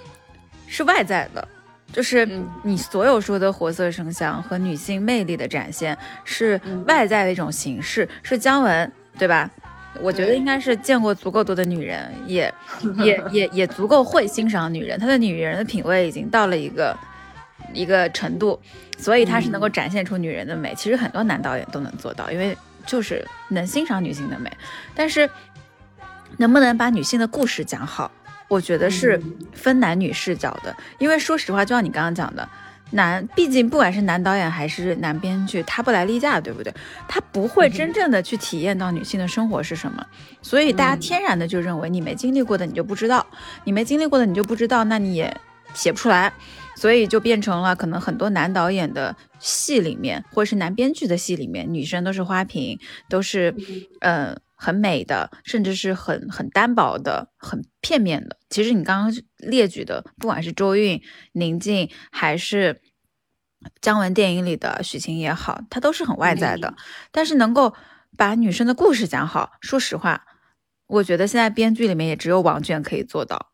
[0.67, 1.47] 是外在的，
[1.93, 2.27] 就是
[2.65, 9.49] 你所有说的活色生香和女性魅力的展现是外在的一种形式，是姜文对吧？
[10.01, 12.53] 我觉得应该是见过足够多的女人，也
[12.99, 16.97] 也也也足够会欣赏女人，他的女人的品味已经到了一个。
[17.75, 18.59] 一个程度，
[18.97, 20.73] 所以他是能够展现出女人的美。
[20.77, 22.57] 其实很多男导演都能做到，因为
[22.87, 24.51] 就是能欣赏女性的美，
[24.95, 25.29] 但是
[26.37, 28.11] 能不能把女性的故事讲好，
[28.47, 29.21] 我觉得是
[29.53, 30.75] 分男女视角的。
[30.99, 32.49] 因为说实话，就像你刚刚讲的，
[32.93, 36.73] 男毕竟不管是男导演还是男编剧，他不来例假，对不对？
[37.09, 40.07] 他不会真正的去体验到女性的生活是什么，
[40.41, 43.27] 所以大家天然的就认为你没经历过的你就不知道，
[43.65, 45.37] 你没经历过的你就不知道，那你也
[45.75, 46.33] 写不出来。
[46.79, 53.55] 所以就变成了，可能很多男导演的戏里面，或者是男编剧的戏里面，女生都是花瓶，都是，
[54.01, 58.39] 嗯，很美的，甚至是很很单薄的，很片面的。
[58.49, 61.01] 其实你刚刚列举的，不管是周韵、
[61.33, 62.81] 宁静，还是
[63.81, 66.75] 姜文电影里的许晴也好，她都是很外在的。
[67.13, 67.75] 但是能够
[68.17, 70.25] 把女生的故事讲好，说实话，
[70.87, 73.53] 我觉得现在编剧里面也只有王娟可以做到。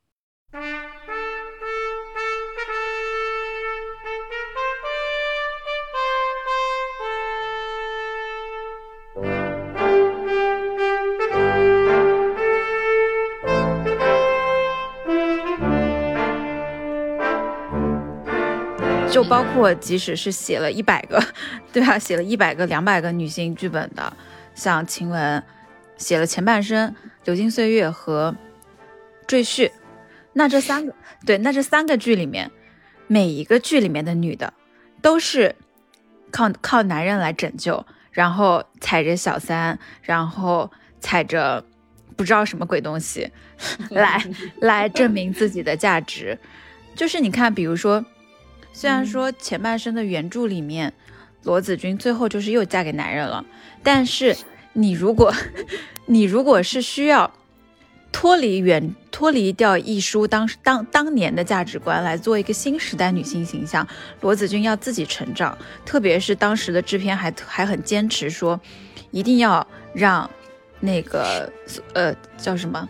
[19.33, 21.18] 包括即使是写了一百个，
[21.73, 21.99] 对吧？
[21.99, 24.14] 写了一百个、两百个女性剧本的，
[24.55, 25.42] 像晴雯，
[25.97, 28.37] 写了前半生、流金岁月和
[29.27, 29.73] 赘婿，
[30.35, 32.51] 那这三个对，那这三个剧里面，
[33.07, 34.53] 每一个剧里面的女的，
[35.01, 35.57] 都是
[36.31, 41.64] 靠靠男人来拯救，然后踩着小三，然后踩着
[42.16, 43.33] 不知道什么鬼东西，
[43.88, 44.23] 来
[44.61, 46.38] 来证明自己的价值。
[46.95, 48.05] 就是你看，比如说。
[48.73, 50.93] 虽然说前半生的原著里面，
[51.45, 53.45] 罗子君最后就是又嫁给男人了，
[53.83, 54.37] 但是
[54.73, 55.33] 你如果，
[56.07, 57.33] 你如果是需要
[58.11, 63.87] 脱离原脱离掉一书当当当年的价值观来做一个新时代女性形象，
[64.21, 68.61] 罗子君要自己成长，特别是当时的制片还还很坚持说，
[69.11, 70.29] 一定要让
[70.81, 71.53] 那个
[71.93, 72.89] 呃叫什么。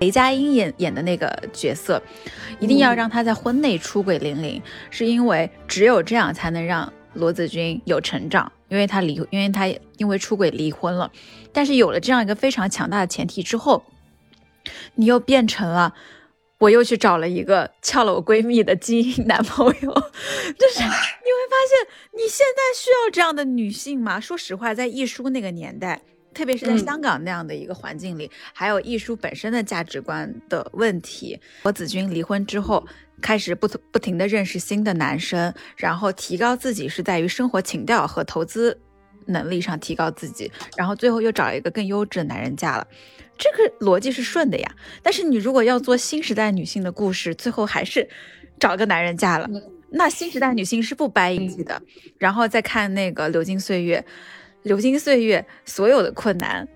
[0.00, 2.02] 雷佳音演演的那个角色，
[2.58, 4.60] 一定要让他在婚内出轨玲玲，
[4.90, 9.66] 是因为只有这样才能让罗子君有成长，因为他离，因为他
[9.98, 11.12] 因为出轨离婚了。
[11.52, 13.84] 但是有了这样一个非常强大的前提之后，
[14.94, 15.94] 你又变成了，
[16.60, 24.18] 我又去找了一个撬了我闺蜜的基因男朋友， 就是你会发现，你现在需要这样的女性吗？
[24.18, 26.00] 说实话，在一书那个年代。
[26.32, 31.38] 特别是在香港那样的一个环境里，还有艺术本身的价值观的问题。
[31.64, 32.86] 罗子君离婚之后，
[33.20, 38.78] 开始不不停的认识新的男生，然后提高自己是在于生活情调和投资
[39.26, 42.86] 能力上提高自己，然后最后又找一个更优质的男人嫁了，
[43.36, 44.76] 这个逻辑是顺的呀。
[45.02, 48.08] 但是你如果要做新时代女性的故事，最后还是
[48.58, 49.48] 找个男人嫁了，
[49.90, 51.82] 那新时代女性是不掰一气的。
[52.18, 54.04] 然后再看那个流金岁月。
[54.62, 56.66] 流金岁月所有的困难，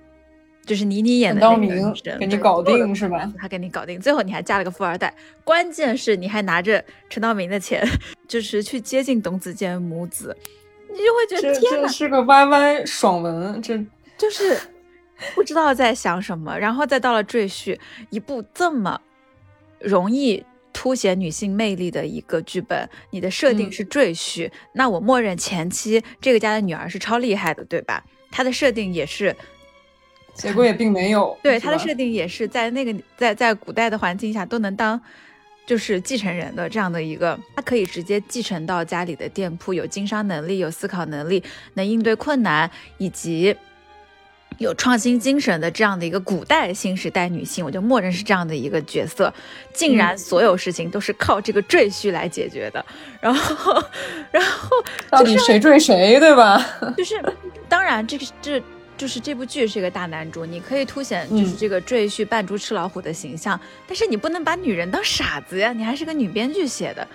[0.65, 3.31] 就是倪妮演的那个女生给你搞定是吧？
[3.39, 7.87] 他给你搞定，最后你还嫁了个富二代，关键是你还拿着陈道明的钱，
[8.27, 10.37] 就是去接近董子健母子，
[10.91, 13.79] 你就会觉得天哪，是个 YY 爽文，这
[14.17, 14.59] 就是
[15.35, 16.59] 不知道在想什么。
[16.59, 17.79] 然后再到了赘婿，
[18.11, 19.01] 一部这么
[19.79, 20.45] 容易。
[20.75, 28.05] 凸显女性魅力的一个剧本，你的设定是赘婿，那我默认前妻这个家的女儿是超厉害的，对吧？
[28.31, 29.35] 她的设定也是，
[30.35, 31.39] 结果也并没有。
[31.43, 35.01] 对，她的设定也是在那个在在古代的环境下都能当
[35.65, 41.43] 就是继承人的这样的一个，她可以直接继承到家里的店铺，有经商能力，有思考能力，
[41.75, 43.57] 能应对困难，以及。
[44.59, 49.33] 有创新精神的这样的一个古代新时代女性，我就默认是这样的一个角色。
[49.73, 52.85] 竟然所有事情都是靠这个赘婿来解决的，
[53.21, 53.83] 然后，
[54.31, 54.77] 然后
[55.11, 56.65] 到底谁赘谁，对吧？
[56.97, 57.21] 就是，
[57.69, 58.63] 当然这个这
[58.97, 67.07] 就是这部剧是一个大男主，你可以凸显就是这个赘婿扮猪吃老虎的形象，但是你不能把女人当傻子呀，你还是个女编剧写的。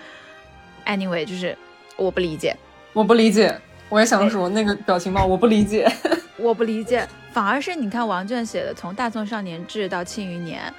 [0.85, 1.57] Anyway，就是
[1.95, 2.53] 我不理解，
[2.91, 5.89] 我不理解，我也想说那个表情包，我不理解，
[6.35, 7.07] 我不理解。
[7.31, 10.73] 反而是你看王倦写的，从《大宋少年志》到《庆余年》，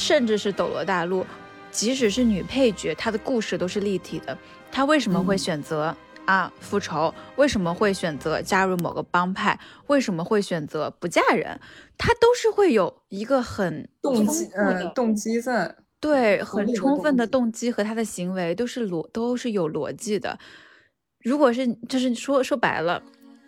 [0.00, 1.22] 甚至是《斗罗大陆》，
[1.70, 4.36] 即使是女配角，她的故事都是立体的。
[4.70, 7.12] 她为什么会选择啊复仇？
[7.36, 9.58] 为什么会选择加入某个帮派？
[9.86, 11.58] 为什么会选择不嫁人？
[11.96, 20.38] 她都是会有一个很动机，嗯，动机在，对，很充分的动机和她的行为都是逻都是有逻辑的。
[21.20, 23.02] 如果是就是说说白了。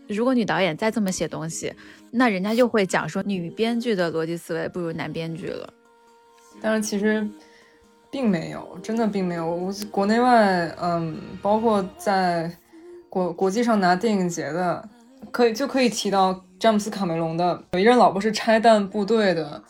[0.09, 1.71] 如果女导演再这么写东西，
[2.11, 5.68] 那人家就会讲说女编剧的逻辑思维不如男编剧了。
[6.61, 7.27] 但是其实
[8.11, 9.47] 并没有，真的并没有。
[9.47, 12.51] 我国内外，嗯，包括在
[13.09, 14.88] 国国际上拿电影节的，
[15.31, 19.62] 可以就可以提到詹姆斯卡梅隆的有一任老婆是拆弹部队的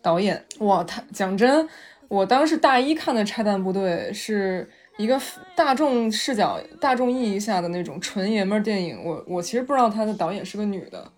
[0.00, 0.42] 导演。
[0.60, 1.68] 哇，他讲真，
[2.08, 5.20] 我当时大一看的拆弹部队是一个
[5.54, 9.02] 大众视角、大众意义下的那种纯爷们儿电影。
[9.04, 11.10] 我我其实不知道他的导演是个女的，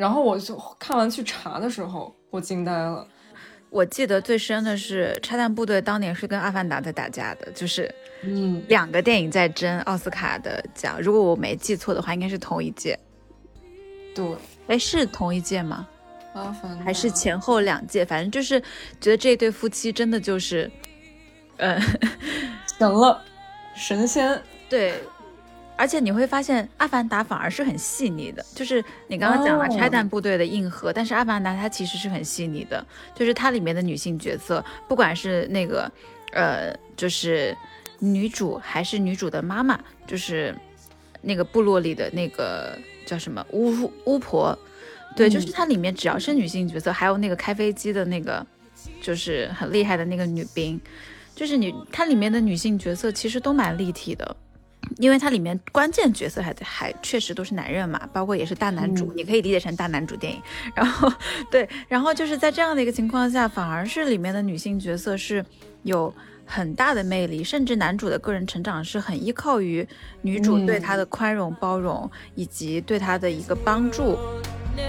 [0.00, 3.06] 然后我就看完去查的时候，我惊呆了。
[3.68, 10.98] 我记得最深的是拆弹部队当年是跟阿凡达在打架的，就是嗯，两个电影在争奥斯卡的奖。
[11.02, 12.98] 如果我没记错的话，应该是同一届。
[14.14, 14.26] 对，
[14.68, 15.86] 哎，是同一届吗？
[16.32, 18.02] 阿凡达还是前后两届？
[18.02, 18.58] 反正就是
[19.02, 20.70] 觉得这对夫妻真的就是，
[21.58, 21.78] 呃，
[22.78, 23.22] 神了，
[23.76, 24.42] 神仙。
[24.70, 24.94] 对。
[25.80, 35.90] 而且你会发现，《阿凡达》反而是很细腻的，就是你刚刚讲了哦拆弹部队的硬核，但是《阿凡达》它其实是很细腻的，就是它里面的女性角色，不管是那个，
[36.32, 37.56] 呃，就是
[37.98, 40.54] 女主还是女主的妈妈，就是
[41.22, 44.54] 那个部落里的那个叫什么巫巫婆，
[45.16, 48.46] 对，就是它里面只要是女性角色，还有那个开飞机的那个，
[49.00, 50.78] 就是很厉害的那个女兵，
[51.34, 54.36] 就是你它里面的女性角色其实都蛮立体的。
[54.98, 60.40] 因为它里面关键角色还还确实都是男人嘛，包括也是大男主，嗯你可以理解成大男主电影。
[60.74, 61.12] 然后
[61.50, 65.44] 对，然后就是在这样的一个情况下，反而是里面的女性角色是
[65.84, 66.12] 有
[66.44, 69.86] 很大的魅力，甚至男主的个人成长是很依靠于
[70.22, 74.18] 女主对他的宽容、包容以及对他的一个帮助。
[74.76, 74.82] 嗯，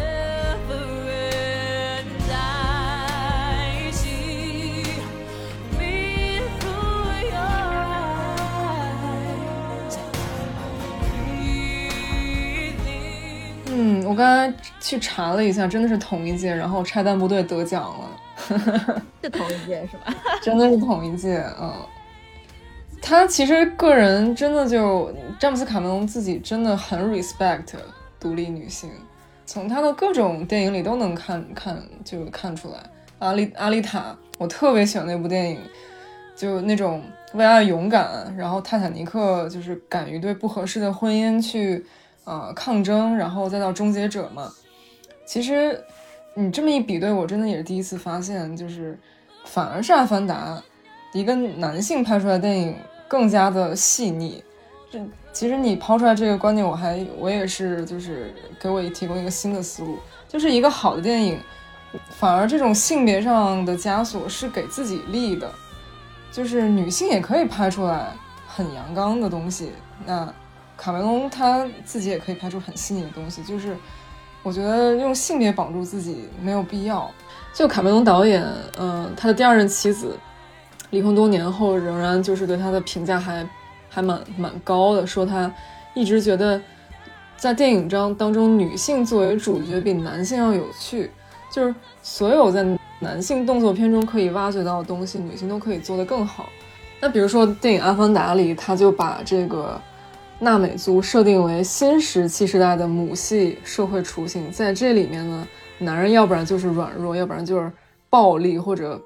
[14.06, 20.16] 我刚才去查了一下，真的是同一届，然后拆弹部队得奖了， 是同一届是吧？
[20.42, 21.44] 真的是同一届。
[21.60, 21.72] 嗯，
[23.02, 27.74] 他其实个人真的就詹姆斯卡梅隆自己真的很 respect
[28.20, 28.90] 独立女性，
[29.46, 32.78] 从他的各种电影里都能看看就看出来。
[33.20, 35.60] 阿丽阿丽塔，我特别喜欢那部电影，
[36.36, 41.86] 就那种为爱勇敢，然后泰坦尼克就是敢于对不合适的婚姻去。
[42.24, 44.52] 呃，抗争，然后再到终结者嘛。
[45.26, 45.84] 其实
[46.36, 48.98] 你这么一比对，我真的也是第一次发现，就是
[49.46, 50.62] 反而是《阿凡达》
[51.18, 52.76] 一个男性拍出来的电影
[53.08, 54.44] 更加的细腻。
[54.92, 55.00] 这
[55.34, 61.40] 其实你抛出来这个观点，我还我也是就是给我提供一个新的思路，就是一个好的电影，
[62.10, 65.52] 反而这种性别上的枷锁是给自己立的，
[66.32, 68.10] 就是女性也可以拍出来
[68.48, 69.72] 很阳刚的东西。
[70.06, 70.32] 那。
[70.82, 73.78] 卡梅隆他自己也可以拍出很细腻的东西，就是
[74.42, 77.08] 我觉得用性别绑住自己没有必要。
[77.54, 78.42] 就卡梅隆导演，
[78.80, 80.18] 嗯、呃，他的第二任妻子
[80.90, 83.48] 离婚多年后，仍然就是对他的评价还
[83.90, 85.54] 还蛮蛮高的，说他
[85.94, 86.60] 一直觉得
[87.38, 91.12] 在电影当当中，女性作为主角比男性要有趣，
[91.54, 92.66] 就是所有在
[93.02, 96.50] 男性动作片中可以挖掘到的东西，女性都可以做得更好。
[97.00, 99.80] 那比如说电影《阿凡达》里，他就把这个。
[100.44, 107.72] 纳美族设定为新石器时代的母系社会雏形，在这里面呢，男人要不然就是软弱，要不然就是
[108.10, 109.00] 暴力或者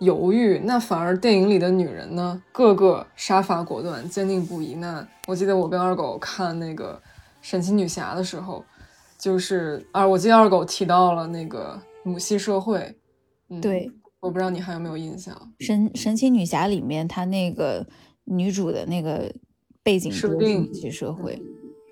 [0.00, 4.74] 犹豫，那反而电影里的女人呢，个个杀伐果断、坚定不移。
[4.74, 6.98] 那我记得我跟二狗看那个
[7.42, 8.64] 神奇女侠的时候，
[9.18, 12.96] 就是啊，我记得二狗提到了那个母系社会，
[13.50, 15.36] 嗯，对，我不知道你还有没有印象？
[15.58, 17.86] 神神奇女侠里面，她那个
[18.24, 19.30] 女主的那个。
[19.82, 21.40] 背景设定其社会，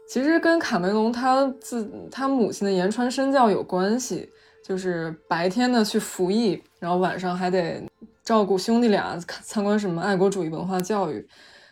[0.07, 4.28] 其实跟卡梅隆他自他母亲的言传身教有关系，
[4.62, 7.82] 就是白天呢去服役，然后晚上还得
[8.22, 11.26] 照顾兄弟俩，参观什么爱国主义文化教育。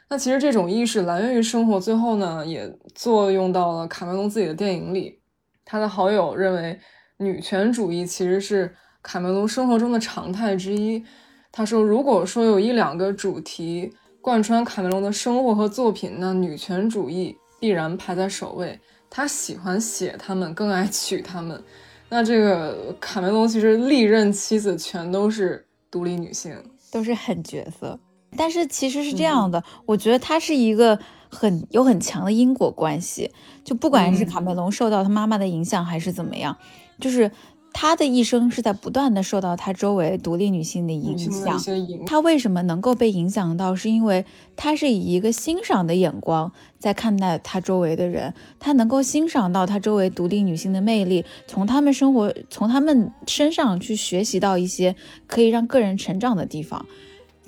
[0.08, 5.20] 那其实这种意识来源于生活，最后呢也作用到了卡梅隆自己的电影里。
[5.66, 6.80] 他的好友认为，
[7.18, 11.04] 女权主义其实是卡梅隆生活中的常态之一。
[11.52, 13.92] 他说，如果说有一两个主题。
[14.26, 18.76] 贯穿卡梅隆的生活和作品，那女权主义必然排在首位。
[19.08, 21.62] 他喜欢写他们，更爱娶他们。
[22.08, 26.52] 那这个卡梅隆其实历任妻子全都是独立女性，
[26.90, 27.96] 都是狠角色。
[28.36, 30.98] 但是其实是这样的，嗯、我觉得他是一个
[31.30, 33.30] 很有很强的因果关系。
[33.62, 36.66] 就不管是卡梅隆受到他妈妈的影响，还是怎么样，嗯、
[36.98, 37.30] 就是。
[37.78, 41.60] 她的一生是在不断的受到她周围独立女性的影响。
[42.06, 43.74] 她为什么能够被影响到？
[43.74, 44.24] 是因为
[44.56, 54.96] 她是以一个欣赏的眼光在看待她周围的人，她能够欣赏到她周围独立女性的魅力，从她们生活，从她们身上去学习到一些
[55.26, 56.86] 可以让个人成长的地方。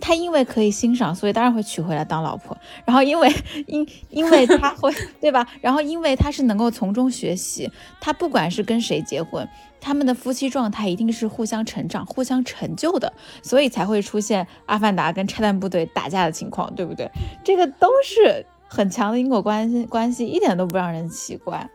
[0.01, 2.57] 他因为可以欣赏，所以当然会娶回来当老婆。
[2.87, 3.29] 然后因为
[3.67, 5.47] 因因为他会 对吧？
[5.61, 7.71] 然后因为他是能够从中学习，
[8.01, 9.47] 他不管是跟谁结婚，
[9.81, 17.11] 他们的夫妻状态一定是互相成长、互相成就的，所以才会出现阿凡达跟拆弹部队打架的情况，对不对？
[17.45, 21.69] 这个都是很强的因果关系，关系一点都不让人奇怪。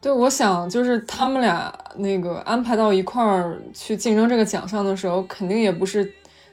[0.00, 6.12] 对，我想就是他们俩那个安排到一块儿去竞争这个奖项的时候，肯定也不是。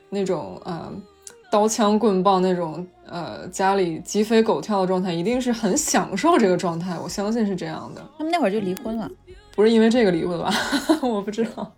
[0.10, 0.92] 那种呃，
[1.52, 6.98] 刀枪棍棒那种呃，家里鸡飞狗跳的状态，一定是很享受这个状态。
[7.02, 8.02] 我相信是这样的。
[8.18, 9.10] 他们那会儿就离婚了，
[9.56, 10.54] 不是因为这个离婚吧？
[11.02, 11.72] 我不知道。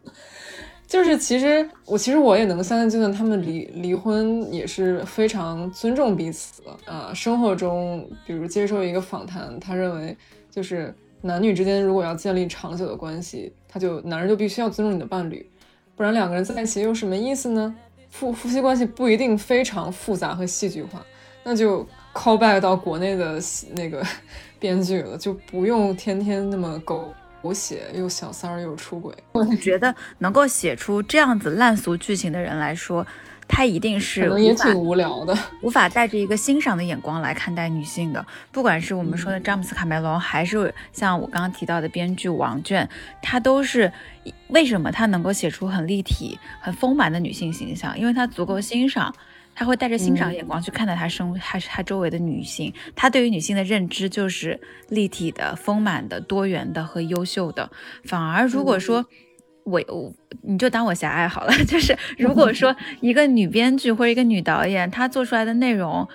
[0.88, 6.62] 就是其实我其实我也能相信，就算他们离离婚，也是非常尊重彼此。
[6.84, 10.18] 呃，生活中，比如接受一个访谈，他认为
[10.50, 15.50] 就是男女之间如果要建立长久的关系，他就男人就必须要尊重你的伴侣，
[15.96, 17.74] 不然两个人在一起有什么意思呢？
[18.12, 21.03] 夫夫妻关系不一定非常复杂和戏剧化，
[21.43, 21.84] 那就
[22.14, 23.41] call back 到国内的
[23.72, 24.05] 那个
[24.59, 29.12] 编剧了，就不用天天那么狗狗血，又小三儿又出轨。
[29.32, 33.05] 我觉得能够写出这样子烂俗剧情的人来说。
[33.48, 38.26] 他一定是可能也挺无聊的， 无法带着一个欣赏的眼光来看待女性的。
[38.52, 42.88] 不管是我们说的詹姆斯卡梅隆，还是像我刚刚提到的编剧王倦，
[43.22, 43.92] 他都是
[44.50, 47.98] 为什么他能够写出很立体、很丰满的女性形象？
[48.00, 49.14] 因为他足够欣赏，
[49.54, 52.74] 他会带着欣赏眼光去看待他生，还是他周围的女性。
[52.96, 57.70] 他对于女性的认知就是立体的、丰满的、多元的和优秀的。
[58.06, 59.06] 反而如果说，
[59.64, 66.07] 我我你就当我狭隘好了， 就是如果说一个女编剧或者一个女导演，她做出来的内容，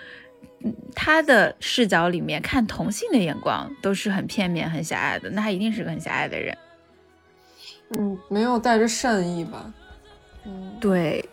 [0.64, 6.57] 嗯，她的视角里面看同性的眼光都是很片面、很狭隘的，那她一定是个很狭隘的人。
[7.97, 9.72] 嗯，没有带着善意吧？
[10.44, 11.24] 嗯，对。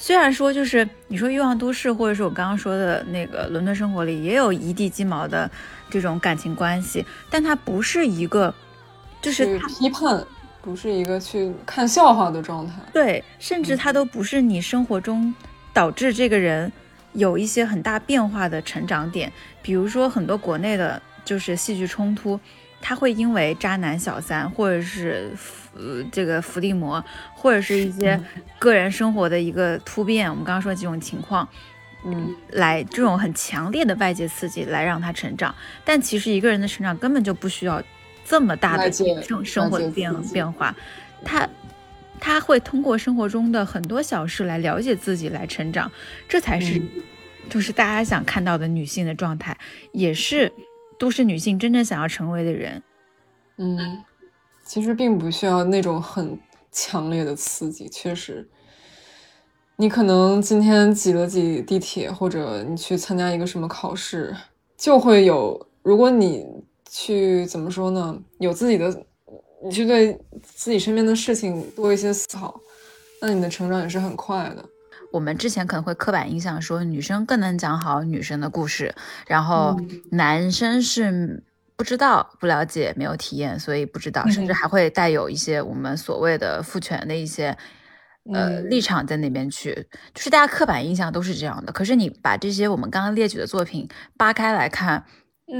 [0.00, 5.50] 虽然说就是你说《欲望都市》或者是我刚刚说的那个《伦敦生活》里也有一地鸡毛的
[5.90, 8.54] 这种感情关系，但它不是一个，
[9.20, 10.24] 就是批判。
[10.60, 15.34] 不是一个去看笑话的状态，对，甚至他都不是你生活中
[15.72, 16.70] 导致这个人
[17.12, 19.32] 有一些很大变化的成长点。
[19.62, 22.38] 比如说很多国内的，就是戏剧冲突，
[22.82, 25.30] 他会因为渣男小三，或者是
[25.74, 27.02] 呃这个伏地魔，
[27.34, 28.20] 或者是一些
[28.58, 31.48] 个人生活的一个突变，我们刚刚说几种情况，
[32.04, 35.54] 嗯，来这种很强烈的外界刺激来让他成长。
[35.84, 37.82] 但其实一个人的成长根本就不需要。
[38.28, 40.76] 这么大的这种生活的变变化，
[41.24, 41.48] 他
[42.20, 45.90] 他会通过生活中的很多小事来了解自己，来成长，
[46.28, 46.78] 这才是
[47.48, 49.56] 就是大家想看到的女性的状态，
[49.92, 50.52] 也是
[50.98, 52.82] 都市女性真正想要成为的人。
[53.56, 54.04] 嗯，
[54.62, 56.38] 其实并不需要那种很
[56.70, 58.46] 强烈的刺激，确实，
[59.76, 64.36] 你可能今天挤了挤地铁，或者你去参加一个什么考试，
[64.76, 66.44] 就会有，如果你。
[66.90, 68.18] 去怎么说呢？
[68.38, 69.04] 有自己的，
[69.62, 72.58] 你去对自己身边的事情多一些思考，
[73.20, 74.64] 那你的成长也是很快的。
[75.10, 78.94] 我们之前可能会刻板印象说女生更能讲好女生的故事，
[79.26, 79.76] 然后
[80.10, 81.42] 男生是
[81.76, 87.56] 不知道、不了解、没有体验，所以不知道， 甚至还会带有一些我们所谓的父权的一些
[88.34, 91.72] 呃立场在那边去，就是大家刻板印象都是这样的。
[91.72, 95.04] 可是你把这些我们刚刚列举的作品扒开来看。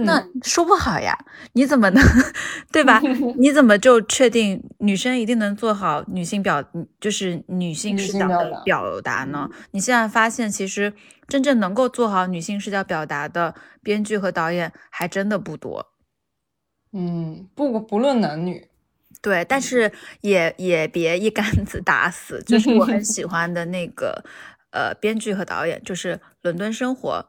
[0.04, 1.16] 那说不好呀，
[1.54, 2.02] 你怎么能，
[2.70, 3.00] 对吧？
[3.38, 6.62] 你怎么就确定女生一定能做好女性表，
[7.00, 9.48] 就是女性视角的表达呢？
[9.70, 10.92] 你现在发现，其实
[11.26, 15.86] 真正能够做好女性视角表达的编剧和导演还真的不多。
[16.92, 18.68] 嗯，不不论男女，
[19.22, 22.42] 对，但是也也别一竿子打死。
[22.44, 24.22] 就是我很喜欢的那个
[24.70, 27.24] 呃编剧和导演，就是《伦敦生活》。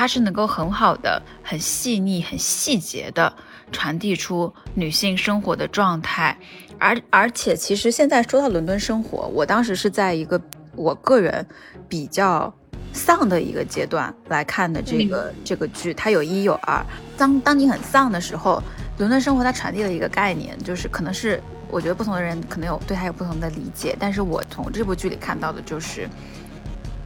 [0.00, 3.30] 它是能够很好的、很细腻、很细节的
[3.70, 6.34] 传递出女性生活的状态，
[6.78, 10.40] 而而且其实现在说到伦敦生活，我当时是在一个
[10.74, 11.46] 我个人
[11.86, 12.50] 比较
[12.94, 16.82] 丧的一个阶段来看的这个这个剧，它有一有二。
[17.18, 18.62] 当当你很丧的时候，
[18.96, 21.38] 伦敦生活它传递了一个概念，就是可能是
[21.70, 26.08] 我觉得不同的人可能有对它有不同的理解，但是我从这部剧里看到的就是。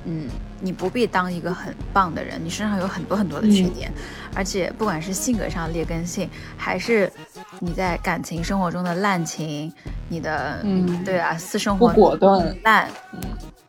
[0.07, 0.29] 嗯，
[0.61, 3.93] 你不必当一个很棒的人，你身上有很多很多的缺点，
[4.35, 7.11] 而且不管是性格上劣根性，还是
[7.61, 9.73] 你在感情生活中的滥情，
[10.09, 12.89] 你的嗯，对啊，私生活不果断烂，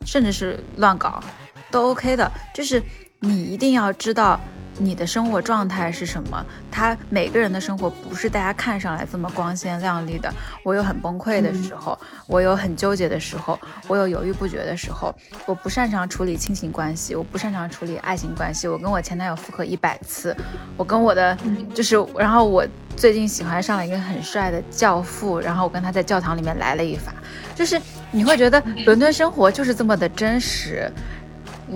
[0.06, 1.22] 甚至是乱搞，
[1.70, 2.32] 都 OK 的。
[2.54, 2.82] 就是
[3.20, 4.40] 你一定要知道。
[4.78, 6.46] 你的生活状态是什么？
[6.70, 10.32] 他每个人的生活不是大家看上来这么光鲜亮丽的。
[10.64, 11.98] 我有很崩溃的时候，
[12.28, 13.58] 我有很纠结的时候，
[13.88, 15.16] 我有犹豫不决的时候。
[15.46, 18.68] 我不擅长处理亲情关系，我不擅长处理爱情关系。
[18.68, 20.36] 我跟我前男友复合一百次，
[20.76, 21.38] 我跟我的
[21.74, 22.66] 就是，然后我
[22.98, 27.14] 最近喜欢上了一个很帅的教父，然后我跟他在教堂里面来了一发。
[27.56, 30.92] 就是你会觉得伦敦生活就是这么的真实，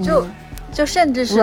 [0.04, 0.28] 就
[0.74, 1.42] 就甚至是。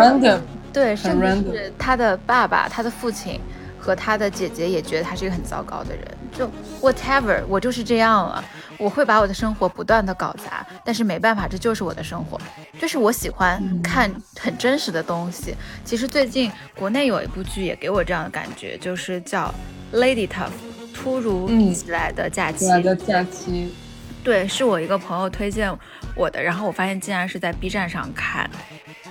[0.77, 3.41] 对，甚至是他的爸爸、他的父亲
[3.81, 6.05] 和他的姐姐也觉得他是一个很糟糕的人。
[6.37, 6.47] 就
[6.83, 8.45] whatever，我就是这样了。
[8.77, 12.39] 我会把我的生活不断的搞砸，但是没办法，这就是我的生活。
[12.79, 15.55] 就是我喜欢看很真实的东西。
[15.83, 19.55] 其实最近国内有一部剧也给我这样的感觉，就是叫
[19.99, 20.49] 《Lady Tough》，
[20.93, 22.67] 突如其来的假期。
[22.67, 23.75] 来的假期。
[24.23, 25.73] 对，是我一个朋友推荐
[26.15, 28.51] 我的，然后我发现竟然是在 B 站上看。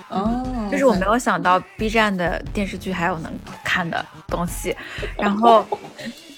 [0.08, 3.32] 哦，就是我没有想到 B 站的电视剧还有能
[3.64, 4.76] 看的东西，
[5.18, 5.64] 然后，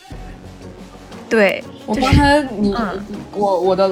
[1.29, 2.75] 对我刚才你
[3.33, 3.91] 我我的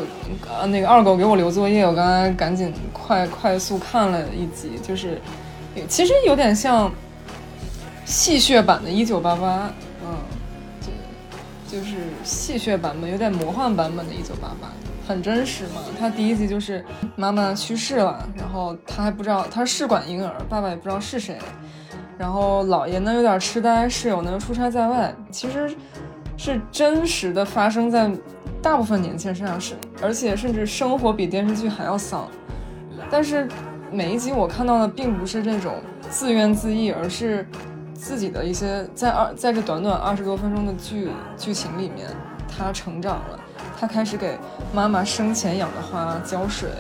[0.49, 5.21] 呃那个二狗给我留作业，我刚才赶紧快快速看了一集，就是
[5.87, 6.91] 其实有点像
[8.07, 9.67] 戏谑版的《一九八八》，
[10.03, 10.17] 嗯，
[11.69, 14.69] 就就是戏谑版本，有点魔幻版本的《一九八八》。
[15.07, 16.85] 很真实嘛，他第一集就是
[17.15, 21.39] 妈妈去世了，然后他还不知道他是试管婴儿，爸爸也不知道是谁，
[22.19, 25.73] 然后姥爷呢有点痴呆，室友呢又出差在外，其实
[26.37, 28.11] 是真实的发生在
[28.61, 32.29] 大部分年轻人身上，是而且甚至生活比电视剧还要丧。
[33.09, 33.47] 但是
[33.93, 35.77] 每一集我看到的并不是这种
[36.11, 37.47] 自怨自艾，而是
[37.95, 42.09] 自己的一些在二在这短短二十多分钟的剧剧情里面，
[42.49, 43.41] 他成长了。
[43.79, 44.39] 他开始给
[44.73, 46.71] 妈妈生前养的花浇水，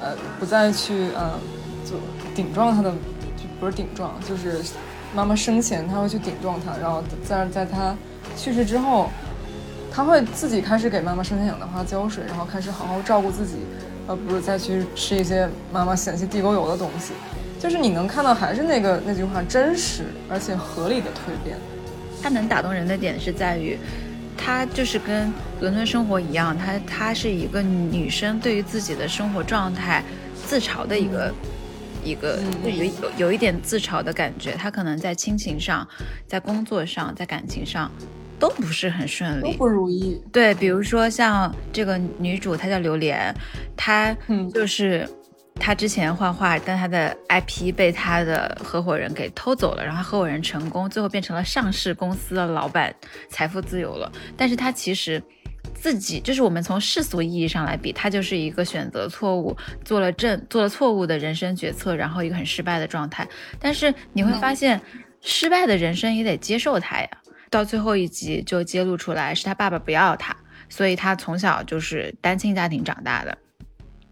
[0.00, 1.38] 呃，不再去呃，
[1.84, 1.96] 就
[2.34, 2.90] 顶撞他的，
[3.36, 4.60] 就不是顶撞，就是
[5.14, 7.94] 妈妈生前他会去顶撞他，然后在在他
[8.36, 9.10] 去世之后，
[9.92, 13.56] 他会自己开始给妈妈生前养的花浇水，然后开始好好照顾自己，
[14.06, 17.12] 而不是再去吃一些妈妈嫌弃地沟油的东西。
[17.60, 21.58] 就是你能看到还是那个那句话，真实而且合理的蜕变。
[22.22, 23.78] 他能打动人的点是在于。
[24.36, 30.02] 她就是跟伦敦生活一样，她她是一个女生对于自己的生活状态
[30.46, 31.32] 自嘲的一个
[32.04, 34.52] 一个有有有一点自嘲的感觉。
[34.52, 35.86] 她可能在亲情上、
[36.26, 37.90] 在工作上、在感情上
[38.38, 40.20] 都不是很顺利，都不如意。
[40.32, 43.34] 对，比如说像这个女主，她叫榴莲，
[43.76, 44.16] 她
[44.52, 45.08] 就是。
[45.64, 52.92] 他之前画画，但他的 IP 被他的合伙人给偷走了，然后合伙人成功，最后变成了上市公司的老板，
[53.28, 54.10] 财富自由了。
[54.36, 55.22] 但是他其实
[55.72, 63.28] 自己，就是我们从世俗意义上来比，他就是一个选择错误，做了正做了错误的人生决策，然后一个很失败的状态。
[63.60, 64.80] 但是你会发现，
[65.20, 67.08] 失败的人生也得接受他呀。
[67.50, 70.36] 到最后一集就揭露出来，是他爸爸不要他，
[70.68, 73.38] 所以他从小就是单亲家庭长大的，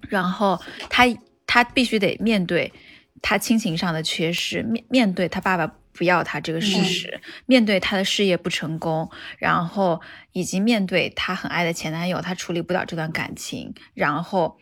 [0.08, 0.56] 然后
[0.88, 1.04] 他。
[1.52, 2.72] 他必须得面对
[3.20, 14.56] 他亲情上的缺失，面面对他爸爸不要他这个事实，面对他的事业不成功，然后以及面对他很爱的前男友，他处理不了这段感情，然后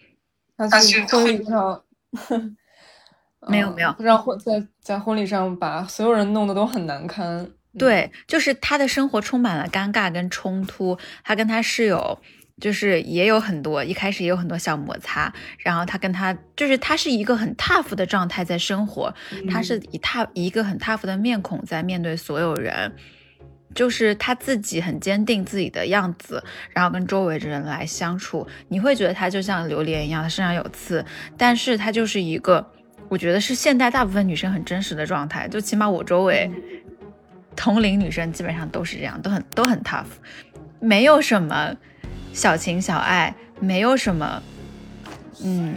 [0.56, 1.84] 他去婚礼上，
[3.48, 7.50] 没有没有，让婚在在婚礼上把所有人弄得都很难堪。
[7.78, 12.18] 对，就是他的生活充满了尴尬跟冲突，他跟他室友。
[12.60, 19.14] 就是也有很多，一开始也有很多小摩擦，然后他跟他就是他是一个很 tough 的状态在生活，
[19.48, 22.92] 他是以他一个很 tough 的面孔在面对所有人，
[23.74, 31.04] 就是他自己很坚定自己的样子，然后跟周围的人来相处，你会觉得他就像榴莲一样，他身上有刺，
[31.36, 32.72] 但是他就是一个，
[33.08, 36.50] 我觉得是现代大部分女生很真实的状态，就起码我周围
[37.54, 40.06] 同龄女生基本上都是这样，都很都很 tough，
[40.80, 41.76] 没有什么。
[42.32, 44.42] 小情小爱没有什么，
[45.42, 45.74] 嗯，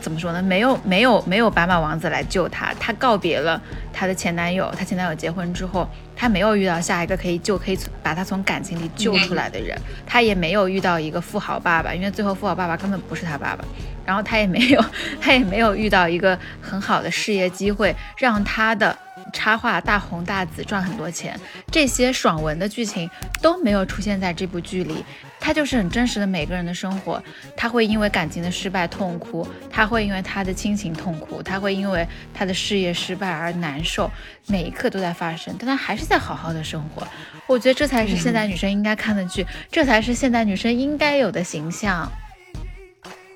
[0.00, 0.42] 怎么说呢？
[0.42, 3.60] 没有没有没有白马王子来救她，她告别了
[3.92, 13.64] 她的前男友，她前男友结婚之后，她没有遇到下一个可以救可以把她从感情里救出来的人，她也没有遇到一个富豪爸爸，因为最后富豪爸爸根本不是她爸爸，
[14.06, 14.82] 然后她也没有
[15.20, 18.96] 她也没有遇到一个很好的事业机会，让她的
[19.32, 21.38] 插画大红大紫赚很多钱，
[21.70, 23.10] 这些爽文的剧情
[23.40, 25.04] 都没有出现在这部剧里。
[25.42, 27.22] 它就是很真实的每个人的生活，
[27.56, 34.10] 他会因为感情的失败痛哭，他会因为他的亲情痛哭，他会因为他的事业失败而难受，
[34.48, 37.08] 每一刻都在发生，但他还是在好好的生活。
[37.46, 42.06] 我觉得这才是现代女生应该看的剧，这才是现代女生应该有的形象。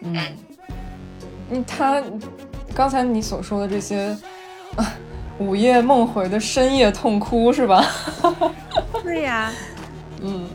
[0.03, 0.15] 嗯，
[1.51, 2.03] 嗯，他
[2.75, 4.15] 刚才你所说的这些，
[5.39, 7.85] 午夜梦回的深夜痛哭是吧？
[9.03, 9.53] 对呀，
[10.23, 10.47] 嗯，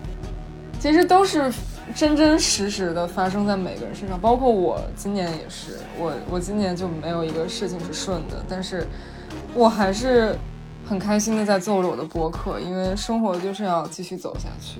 [0.79, 1.51] 其实都是
[1.93, 8.87] 真真实实的发生在每个人身上，包括我今年也是，我我今年就没有一个事情是顺的，但是
[9.53, 10.35] 我还是
[10.87, 14.79] 很开心的在做着我的播客，因为生活就是要继续走下去。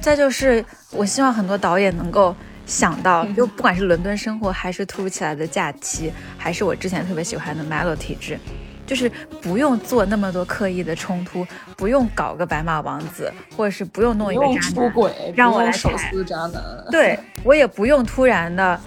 [0.00, 2.34] 再就是，我希望很多导演能够
[2.72, 8.38] 想到，就不管是伦敦生活，还是突如其来的假期，还是我之前特别喜欢的 Melo 体质，
[8.86, 9.12] 就是
[9.42, 11.46] 不用做那么多刻意的冲突，
[11.76, 16.62] 不用搞个白马王子，或者是不用弄一个渣男出轨，让我来手撕渣男。
[16.90, 18.80] 对我也不用突然的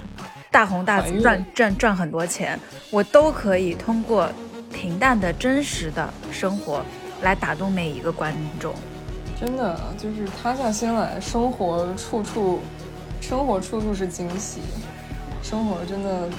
[0.49, 2.59] 大红大紫赚赚赚很多钱，
[2.89, 4.27] 我都可以通过
[4.73, 6.83] 平淡的真实的生活
[7.21, 8.73] 来打动每一个观众。
[9.39, 12.61] 真的就是塌下心来，生活处处，
[13.27, 14.61] 生活处处是惊喜，
[15.41, 16.29] 生活真的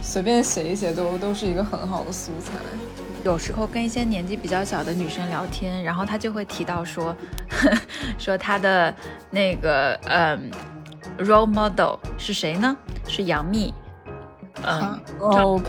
[0.00, 2.52] 随便写一写都都是一个很好的素材。
[3.22, 7.14] 有时候跟一些年纪比较小的女生聊天，然后她就会提到说，
[8.16, 8.94] 说她的
[9.30, 10.50] 那个嗯
[11.18, 12.74] role model 是谁呢？
[13.06, 13.74] 是杨幂。
[14.64, 15.68] 嗯，OK，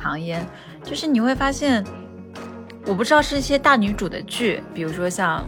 [0.00, 0.42] 唐嫣，
[0.82, 1.84] 就是你会发现。
[2.84, 5.38] 我不知道是一些大女主的剧，比如说像《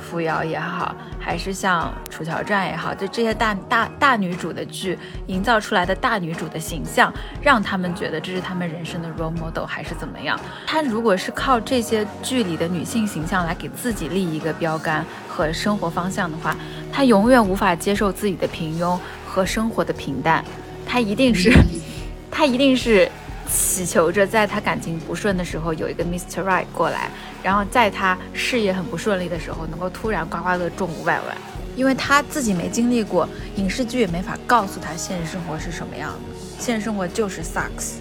[0.00, 10.38] 扶摇》也好，还是像《楚乔传》也好，就这些大大大女主的剧营造出来的大女主的形象，让他们觉得这是他们人生的 role model，还是怎么样？
[10.66, 16.56] 她如果是靠这些剧里的女性形象来给自己立一个标杆和生活方向的话，
[16.92, 20.44] 她永远无法接受自己的平庸和生活的平淡，
[20.86, 21.52] 她一定是，
[22.30, 23.10] 她一定是。
[23.54, 26.42] 祈求着，在他感情不顺的时候，有一个 Mr.
[26.42, 27.10] Right 过来，
[27.42, 31.36] 然后在他事业很不顺利的时候，能够突然刮刮乐中五百万。
[31.74, 33.26] 因为他自己没经历过，
[33.56, 36.18] 影视剧也没法告诉他现实生活是什么样的。
[36.58, 37.94] 现实生活就是 sucks，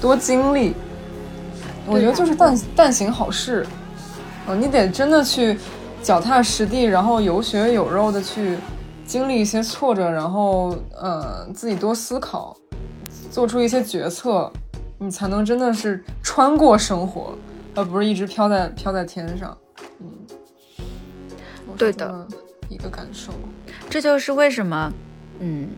[0.00, 0.74] 多经历。
[1.86, 3.66] 我觉得就是但但行好事。
[4.46, 5.58] 哦，你得真的去
[6.02, 8.56] 脚踏实地，然后有血有肉的去
[9.04, 12.56] 经历一些挫折，然后呃自己多思考。
[13.30, 14.50] 做出一些决策，
[14.98, 17.34] 你才能真的是穿过生活，
[17.74, 19.56] 而不是一直飘在飘在天上。
[20.00, 20.10] 嗯，
[21.76, 22.26] 对的，
[22.68, 23.32] 一个感受。
[23.88, 24.92] 这就是为什么，
[25.40, 25.70] 嗯，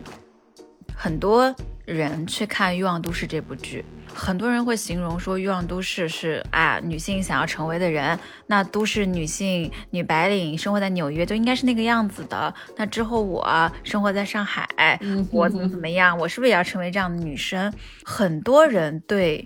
[0.95, 1.53] 很多
[1.85, 3.83] 人去看《欲望都市》这部剧。
[4.17, 8.17] 很多人会形容说，欲望都市是啊，女性想要成为的人。
[8.47, 12.53] 那都市女性、女白领生活在纽约就应该是那个样子的。
[12.77, 13.45] 那之后我
[13.83, 14.97] 生活在上海，
[15.31, 16.17] 我怎么怎么样？
[16.17, 17.73] 我是不是也要成为这样的女生？
[18.05, 19.45] 很多人对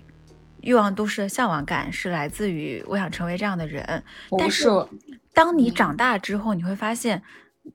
[0.62, 4.02] 欲望都市的向往感是来自于我想成为这样的人。
[4.38, 4.68] 但是
[5.32, 7.22] 当你长大之后，你会发现。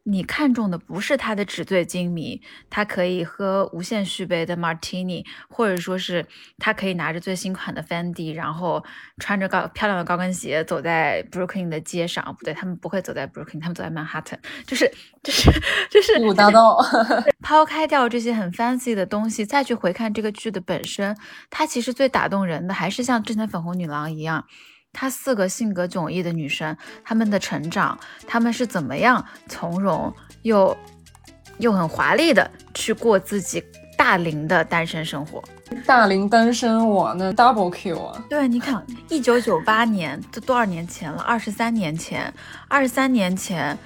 [0.03, 6.25] 你看中的不是他的纸醉金迷，他可以喝无限续杯的 Martini，或者说是
[6.57, 8.83] 他可以拿着最新款的 Fendi，然后
[9.19, 12.23] 穿着高漂亮的高跟鞋走在 Brooklyn 的街上。
[12.37, 14.91] 不对，他们不会走在 Brooklyn，他们走在 Manhattan，就是
[15.23, 15.51] 就是
[15.89, 16.77] 就是五大道。
[17.41, 21.15] 抛开掉这些很 fancy 的东西，再去回看这个剧的本身，
[21.49, 24.45] 它其实最打动人的还是像之前粉红女郎一样。
[24.97, 30.11] 她四个性格迥异的女生，她们的成长，她们是怎么样从容
[30.43, 30.75] 又
[31.57, 33.61] 又很华丽的去过自己
[33.97, 35.43] 大龄的单身生活？
[35.85, 38.23] 大龄单身，我那 double Q 啊！
[38.29, 41.21] 对，你看，一九九八年，这多少年前了？
[41.23, 42.33] 二十三年前，
[42.69, 43.77] 二十三年前，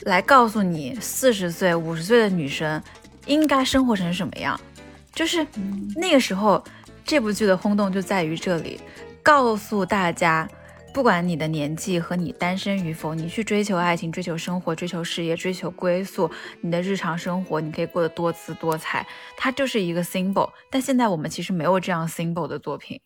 [0.00, 2.82] 来告诉你，四十岁、五十岁的女生
[3.26, 4.60] 应该生活成什么样？
[5.14, 5.46] 就是
[5.96, 6.62] 那个时候，
[7.04, 8.80] 这部剧的轰动就在于这里，
[9.28, 10.48] 告诉大家。
[10.94, 16.30] 不管你的年纪和你单身与否，你去追求爱情、追求生活、追求事业、追求归宿，
[16.62, 19.06] 你的日常生活你可以过得多姿多彩，
[19.36, 20.48] 它就是一个 symbol。
[20.70, 22.98] 但现在我们其实没有这样 symbol 的作品，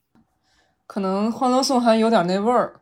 [0.87, 2.81] 可能《欢乐颂》还有点那味儿。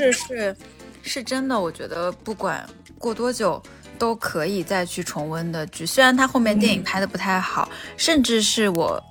[0.00, 0.56] 是是
[1.02, 2.64] 是真的，我觉得不管
[2.98, 3.62] 过多久
[3.98, 5.84] 都可以再去重温的剧。
[5.84, 9.02] 虽然它后面电影拍的不太好，甚至是我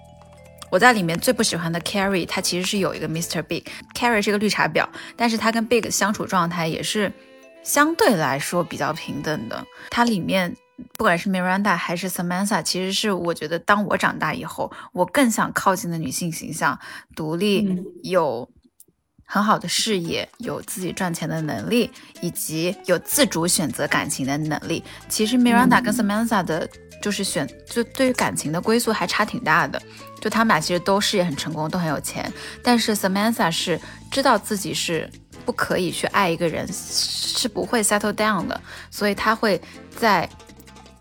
[0.71, 3.41] 我在里面最不喜欢的 Carrie，他其实是有一个 Mr.
[3.43, 3.63] Big。
[3.95, 7.11] Carrie 是个绿茶婊，但是他跟 Big 相处状态也是
[7.63, 9.65] 相对来说比较平等的。
[9.89, 10.55] 它里面
[10.97, 16.79] 不管是 Miranda 还是 Samantha，其实是我觉得当我长大以后，我更想靠近的女性形象，
[17.15, 18.49] 独立有。
[19.31, 24.83] 很好的事业，有自己赚钱的能力，以及有自主选择感情的能力。
[25.07, 26.67] 其实 Miranda 跟 Samantha 的，
[26.99, 29.79] 就是选就对于感情的归宿还差挺大的。
[30.19, 35.07] 就他们俩其实都事业很成功，都很有钱，但是 Samantha 是知道自己是
[35.45, 38.59] 不可以去爱一个人，是不会 settle down 的，
[38.89, 39.61] 所以他会
[39.95, 40.27] 在。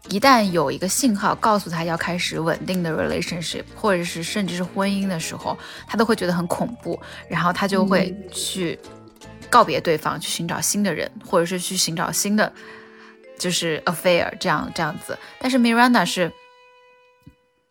[0.08, 5.56] 一旦有一个信号告诉他要开始稳定的 relationship，或者是甚至是婚姻的时候，
[5.86, 6.98] 他都会觉得很恐怖，
[7.28, 8.78] 然后他就会去
[9.50, 12.50] 告别对方，去寻找新的人，或者是去寻找新的
[13.38, 15.18] 就是 affair 这样这样子。
[15.38, 16.32] 但是 Miranda 是，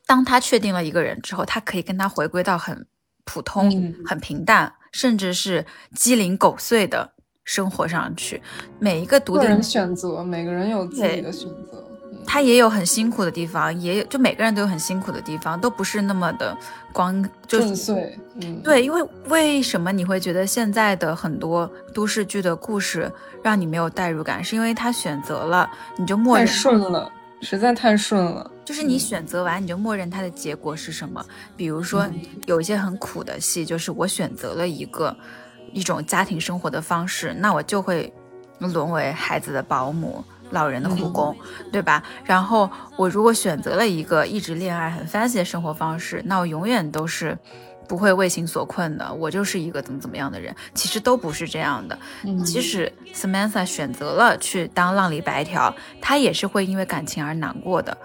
[0.05, 2.85] 当他确定了一个人之后，他可以跟他回归到很
[3.25, 5.65] 普通、很平淡，甚至是
[5.95, 7.13] 鸡零狗碎的
[7.43, 8.43] 生活上去。
[8.79, 11.86] 每一个独立人选择，每个人有自己的选择。
[12.26, 16.55] 他也有很辛苦的地方，也有就每个人都有很辛苦的地方，都不是那么的
[16.91, 18.18] 光顺遂。
[18.41, 24.43] 嗯，对，因为为什么你会觉得现在的很多都市剧的故事让你没有代入感？
[24.43, 28.51] 是因为他选择了，你就默认太顺了，实在太顺了。
[28.66, 31.26] 就是你选择完，你就默认它的结果是什么？
[31.55, 32.05] 比如说
[32.45, 35.16] 有一些很苦的戏，就是我选择了一个
[35.72, 38.14] 一种家庭生活的方式，那我就会
[38.60, 40.22] 沦为孩子的保姆。
[40.52, 41.36] 老人的护工，
[41.72, 42.02] 对吧？
[42.24, 47.38] 然后我如果选择了一个一直恋爱很 fancy 的生活方式，那我永远都是
[47.88, 49.14] 不会为情所困的。
[49.14, 51.98] 我就是一个怎么怎么样的人，其实都不是这样的。
[52.45, 57.98] 即使 Samantha 选择了去当浪里白条，她也是会因为感情而难过的。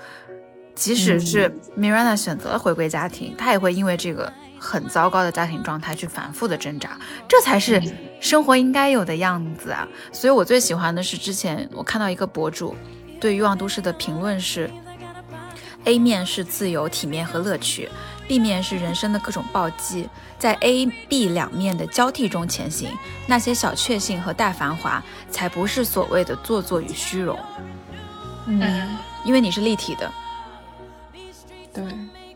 [0.75, 4.33] 即使是 Miranda 选择了回归家庭，她也会因为这个。
[4.63, 6.97] 很糟糕的家庭状态去反复的挣扎，
[7.29, 7.83] 这才是
[8.21, 9.87] 生活应该有的样子啊！
[10.13, 12.77] 所以我最喜欢的是之前我看到一个博主
[13.21, 14.71] 对《欲望都市》的评论是
[15.85, 17.91] ：A 面是自由、体面和乐趣
[18.29, 20.09] ，B 面是人生的各种暴击，
[20.39, 22.89] 在 A、B 两面的交替中前行，
[23.27, 27.37] 那些小确幸和大繁华才不是所谓的做作与虚荣。
[28.47, 30.11] 嗯，因为你是立体的。
[31.75, 31.85] 对，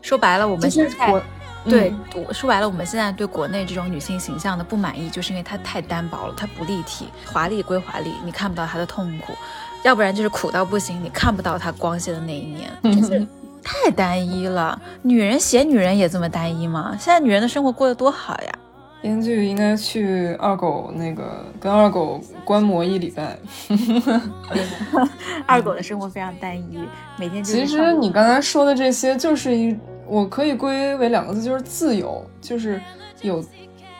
[0.01, 1.23] 说白了，我们现在。
[1.69, 1.93] 对，
[2.27, 7.07] 我说白了，我们现在对国内这种女性形象的不满意，就是因为它太单薄了，它不立体。
[7.25, 9.33] 华丽归华丽，你看不到她的痛苦；
[9.83, 12.71] 要不然就是苦到不行，你看不到她光鲜的那一面。
[12.95, 13.27] 就是
[13.63, 14.81] 太单一了。
[15.01, 16.95] 女人写女人也这么单一吗？
[16.99, 18.59] 现在女人的生活过得多好呀！
[19.01, 23.37] 编剧应该去二狗那个跟二狗观摩一礼拜。
[25.45, 26.79] 二狗的生活非常单一，
[27.17, 27.43] 每天。
[27.43, 29.77] 其实你刚才说的这些，就是一。
[30.07, 32.81] 我可以归为两个字，就是自由，就是
[33.21, 33.43] 有，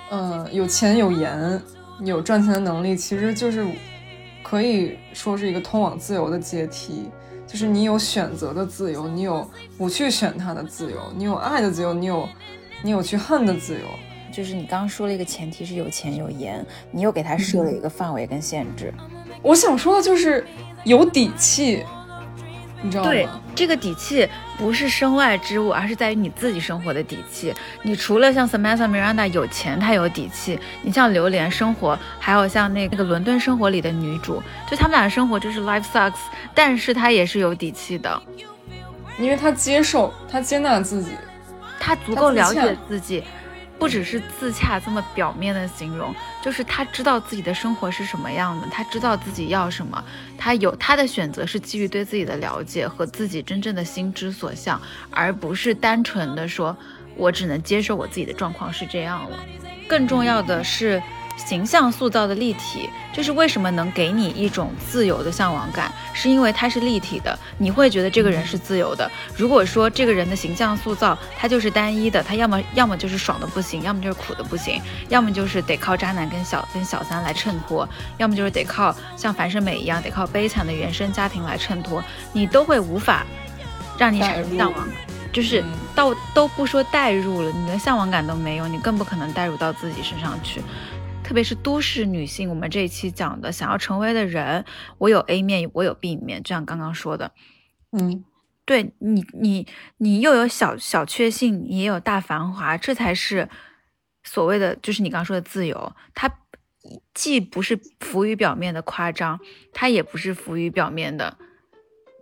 [0.09, 1.61] 嗯，有钱有颜，
[1.99, 3.67] 有赚钱的能力，其实就是
[4.41, 7.09] 可以说是一个通往自由的阶梯。
[7.45, 12.27] 就是你有选择的自由，你有不去选它的自由，你有爱的自由，你有
[12.81, 13.81] 你有去恨的自由。
[14.31, 18.93] 就是你刚刚说了一个前提是有钱有颜，你又给他设了一个范围跟限制。
[19.41, 20.45] 我想说的就是
[20.83, 21.83] 有底气。
[22.83, 23.09] 你知道吗？
[23.09, 27.53] 对，这个底气不是身外之物，而是在于你自己生活的底气。
[27.83, 36.13] 你除了像 Samantha Miranda 有钱，她有底气；你像榴莲生活，还有像那个伦敦生活里的女主，就他们俩的生活就是 life sucks，
[36.55, 38.21] 但是她也是有底气的，
[39.19, 41.11] 因为她接受，她接纳自己，
[41.79, 43.23] 她足够了解自己。
[43.79, 46.11] 不只是自洽这么表面的形容，
[46.47, 50.01] 就是他知道自己的生活是什么样的，他知道自己要什么，
[50.37, 54.81] 他有他的选择是基于对自己的了解和自己真正的心之所向，
[55.11, 56.73] 而不是单纯的说，
[57.17, 59.37] 我只能接受我自己的状况是这样了。
[59.89, 61.03] 更重要的是。
[61.37, 69.09] 形象塑造的立体，就是为什么能给你一种自由的向往感，是因为它是立体的，你会觉得这个人是自由的。
[69.37, 83.25] 如果说这个人的形象塑造他就是单一的，他要么要么就是爽的不行，要么就是苦的不行，要么就是得靠渣男跟小跟小三来衬托，要么就是得靠像樊胜美一样得靠悲惨的原生家庭来衬托，你都会无法
[83.97, 84.87] 让你产生向往，
[85.31, 85.63] 就是
[85.95, 90.61] 到都不说代入了，你的向往感都没有，你更不可能代入到自己身上去。
[91.27, 94.63] 特别是都市女性，我们这一期讲的想要成为的人，
[94.97, 97.33] 我有 A 面，我有 B 面，就像刚刚说的，
[97.91, 98.23] 嗯，
[98.63, 99.67] 对你，你，
[99.97, 103.49] 你又有小小确幸，你也有大繁华，这才是
[104.23, 105.93] 所谓的，就是你刚刚说的自由。
[106.15, 106.33] 它
[107.13, 109.37] 既不是浮于表面的夸张，
[109.73, 111.37] 它也不是浮于表面的，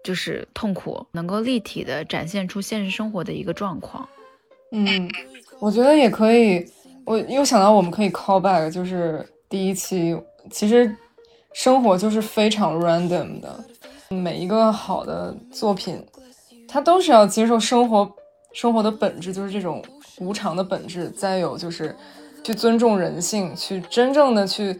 [0.03, 4.09] 就是痛苦，能够立体的展现出现实生活的一个状况。
[4.71, 5.07] 嗯，
[5.59, 6.65] 我觉得也可以。
[7.05, 10.17] 我又想到，我们可以 call back，就是第一期，
[10.49, 10.93] 其实
[11.53, 13.63] 生活就是非常 random 的，
[14.09, 16.03] 每一个好的作品，
[16.67, 18.11] 它都是要接受生活，
[18.53, 19.83] 生活的本质就是这种
[20.19, 21.09] 无常的本质。
[21.11, 21.95] 再有就是，
[22.43, 24.79] 去尊重人性，去真正的去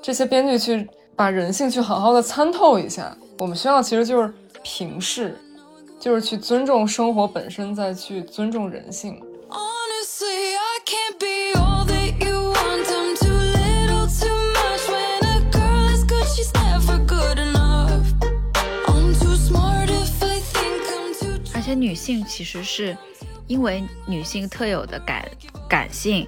[0.00, 3.14] 这些编剧去把人性去好好的参透一下。
[3.38, 5.38] 我们需要其实就是平视，
[6.00, 9.20] 就是去尊重生活本身，再去尊重人性。
[21.54, 22.96] 而且女性其实是。
[23.48, 25.24] 因为女性特有的感
[25.68, 26.26] 感性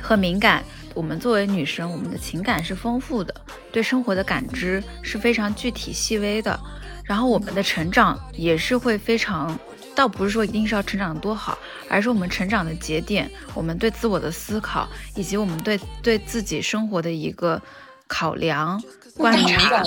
[0.00, 3.34] 和敏感，我们作为女生，我们的情感是丰富的，
[3.70, 6.58] 对生活的感知是非常具体细微的。
[7.04, 9.58] 然后我们的成长也是会非常，
[10.00, 17.60] 倒不是说一定是要成长多好，而是我们成长的节点，我们对自我的思考，以及我们对对自己生活的一个
[18.06, 18.82] 考量、
[19.14, 19.84] 观察，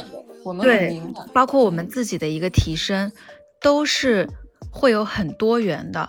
[0.61, 1.01] 对，
[1.33, 3.11] 包括我们自己的一个提升，
[3.59, 4.29] 都是
[4.69, 6.07] 会有很多元的。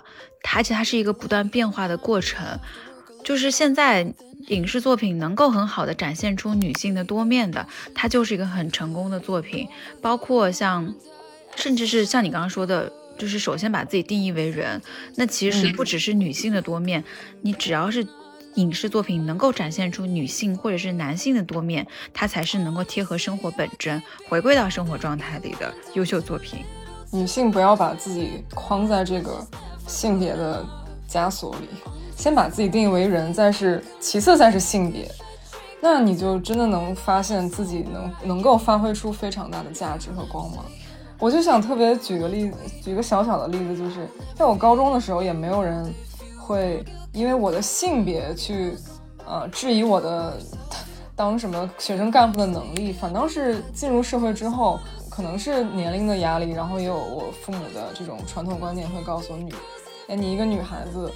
[0.53, 2.61] 而且它是一个不断变化的过程，
[3.25, 4.07] 就是现在
[4.49, 9.67] 影视作品能够很好的展现出女性的多面的，它就是一个很成功的作品。
[10.03, 10.95] 包括像，
[11.57, 14.81] 甚至是像你刚刚说的，就是首先把自己定义为人，
[15.17, 17.03] 那其实不只是女性的多面，
[17.43, 18.07] 你只要是
[18.55, 26.65] 影视作品能够展现出女性或者是男性的多面，它才是能够贴合生活本真，回归到生活状态里的优秀作品。
[27.13, 29.47] 女性不要把自己框在这个。
[29.87, 30.65] 性别的
[31.07, 31.69] 枷锁里，
[32.17, 35.07] 先把自己定义为人，再是其次再是性别，
[35.79, 40.65] 那你就真的能发现自己能能够发挥出非常大的价值和光芒。
[41.19, 45.93] 我就想特别举个例子，举个小小的例子，就是在我高中的时候，也没有人
[46.39, 48.77] 会因为我的性别去
[49.27, 50.37] 呃质疑我的
[51.17, 54.79] 当什么学生干部的能力，反倒是进入社会之后。
[55.11, 59.55] 可能是年龄的压力，然后也有我父母的这种传统观念会告诉我，女，
[60.09, 61.09] 哎，你一个女孩子，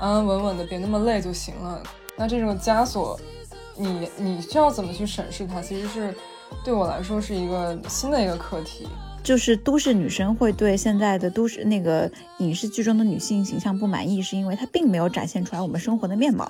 [0.00, 1.80] 安安稳稳的，别那么累就行了。
[2.16, 3.16] 那这种枷锁，
[3.76, 5.62] 你你需要怎么去审视它？
[5.62, 6.12] 其实是
[6.64, 8.88] 对我来说是一个新的一个课题。
[9.26, 12.08] 就是都市女生会对现在的都市那个
[12.38, 16.48] 影视剧中的女性形象不满意，是因为她并没有展现出来我们生活的面貌。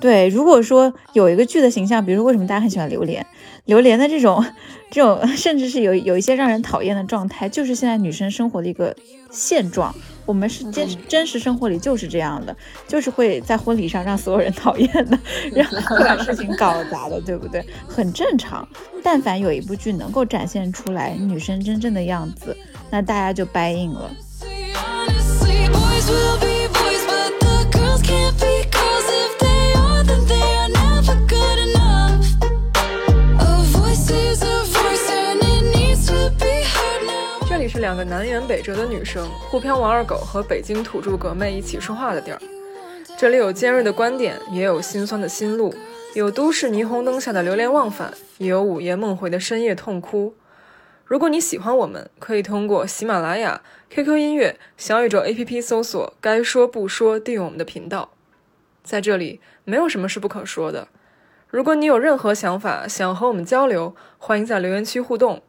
[0.00, 3.24] 对，如果说有一个剧的形象，比如说为什么大家很喜欢榴莲，
[3.64, 4.44] 榴莲的这种，
[4.90, 8.94] 这种甚至是有有一些让人讨厌的状态，就是现在女生生活的一个
[9.30, 9.94] 现状。
[10.26, 12.54] 我们是真真实生活里就是这样的，
[12.88, 15.16] 就是会在婚礼上让所有人讨厌的，
[15.52, 15.64] 让
[16.00, 17.64] 把事情搞砸的，对不对？
[17.86, 18.68] 很正常。
[19.04, 22.56] 但凡有一部剧能够展现出来女生真正的样子，
[22.90, 24.10] 那大家就掰硬了。
[37.68, 42.40] 是两个南辕北辙的女生，沪漂王二狗和北京土著格妹一起说话的地儿。
[43.18, 45.70] 这里有尖锐的观点，也有心酸的心路；
[46.14, 50.34] 有都市霓虹灯下的流连忘返，也有午夜梦回的深夜痛哭。
[51.04, 58.10] 如果你喜欢我们，可以通过喜马拉雅、QQ 音乐、小宇宙 APP 搜索“该说不说”，订阅我们的频道。
[58.82, 60.88] 在这里，没有什么是不可说的。
[61.48, 65.42] 如果你有任何想法，想和我们交流，欢迎在留言区互动。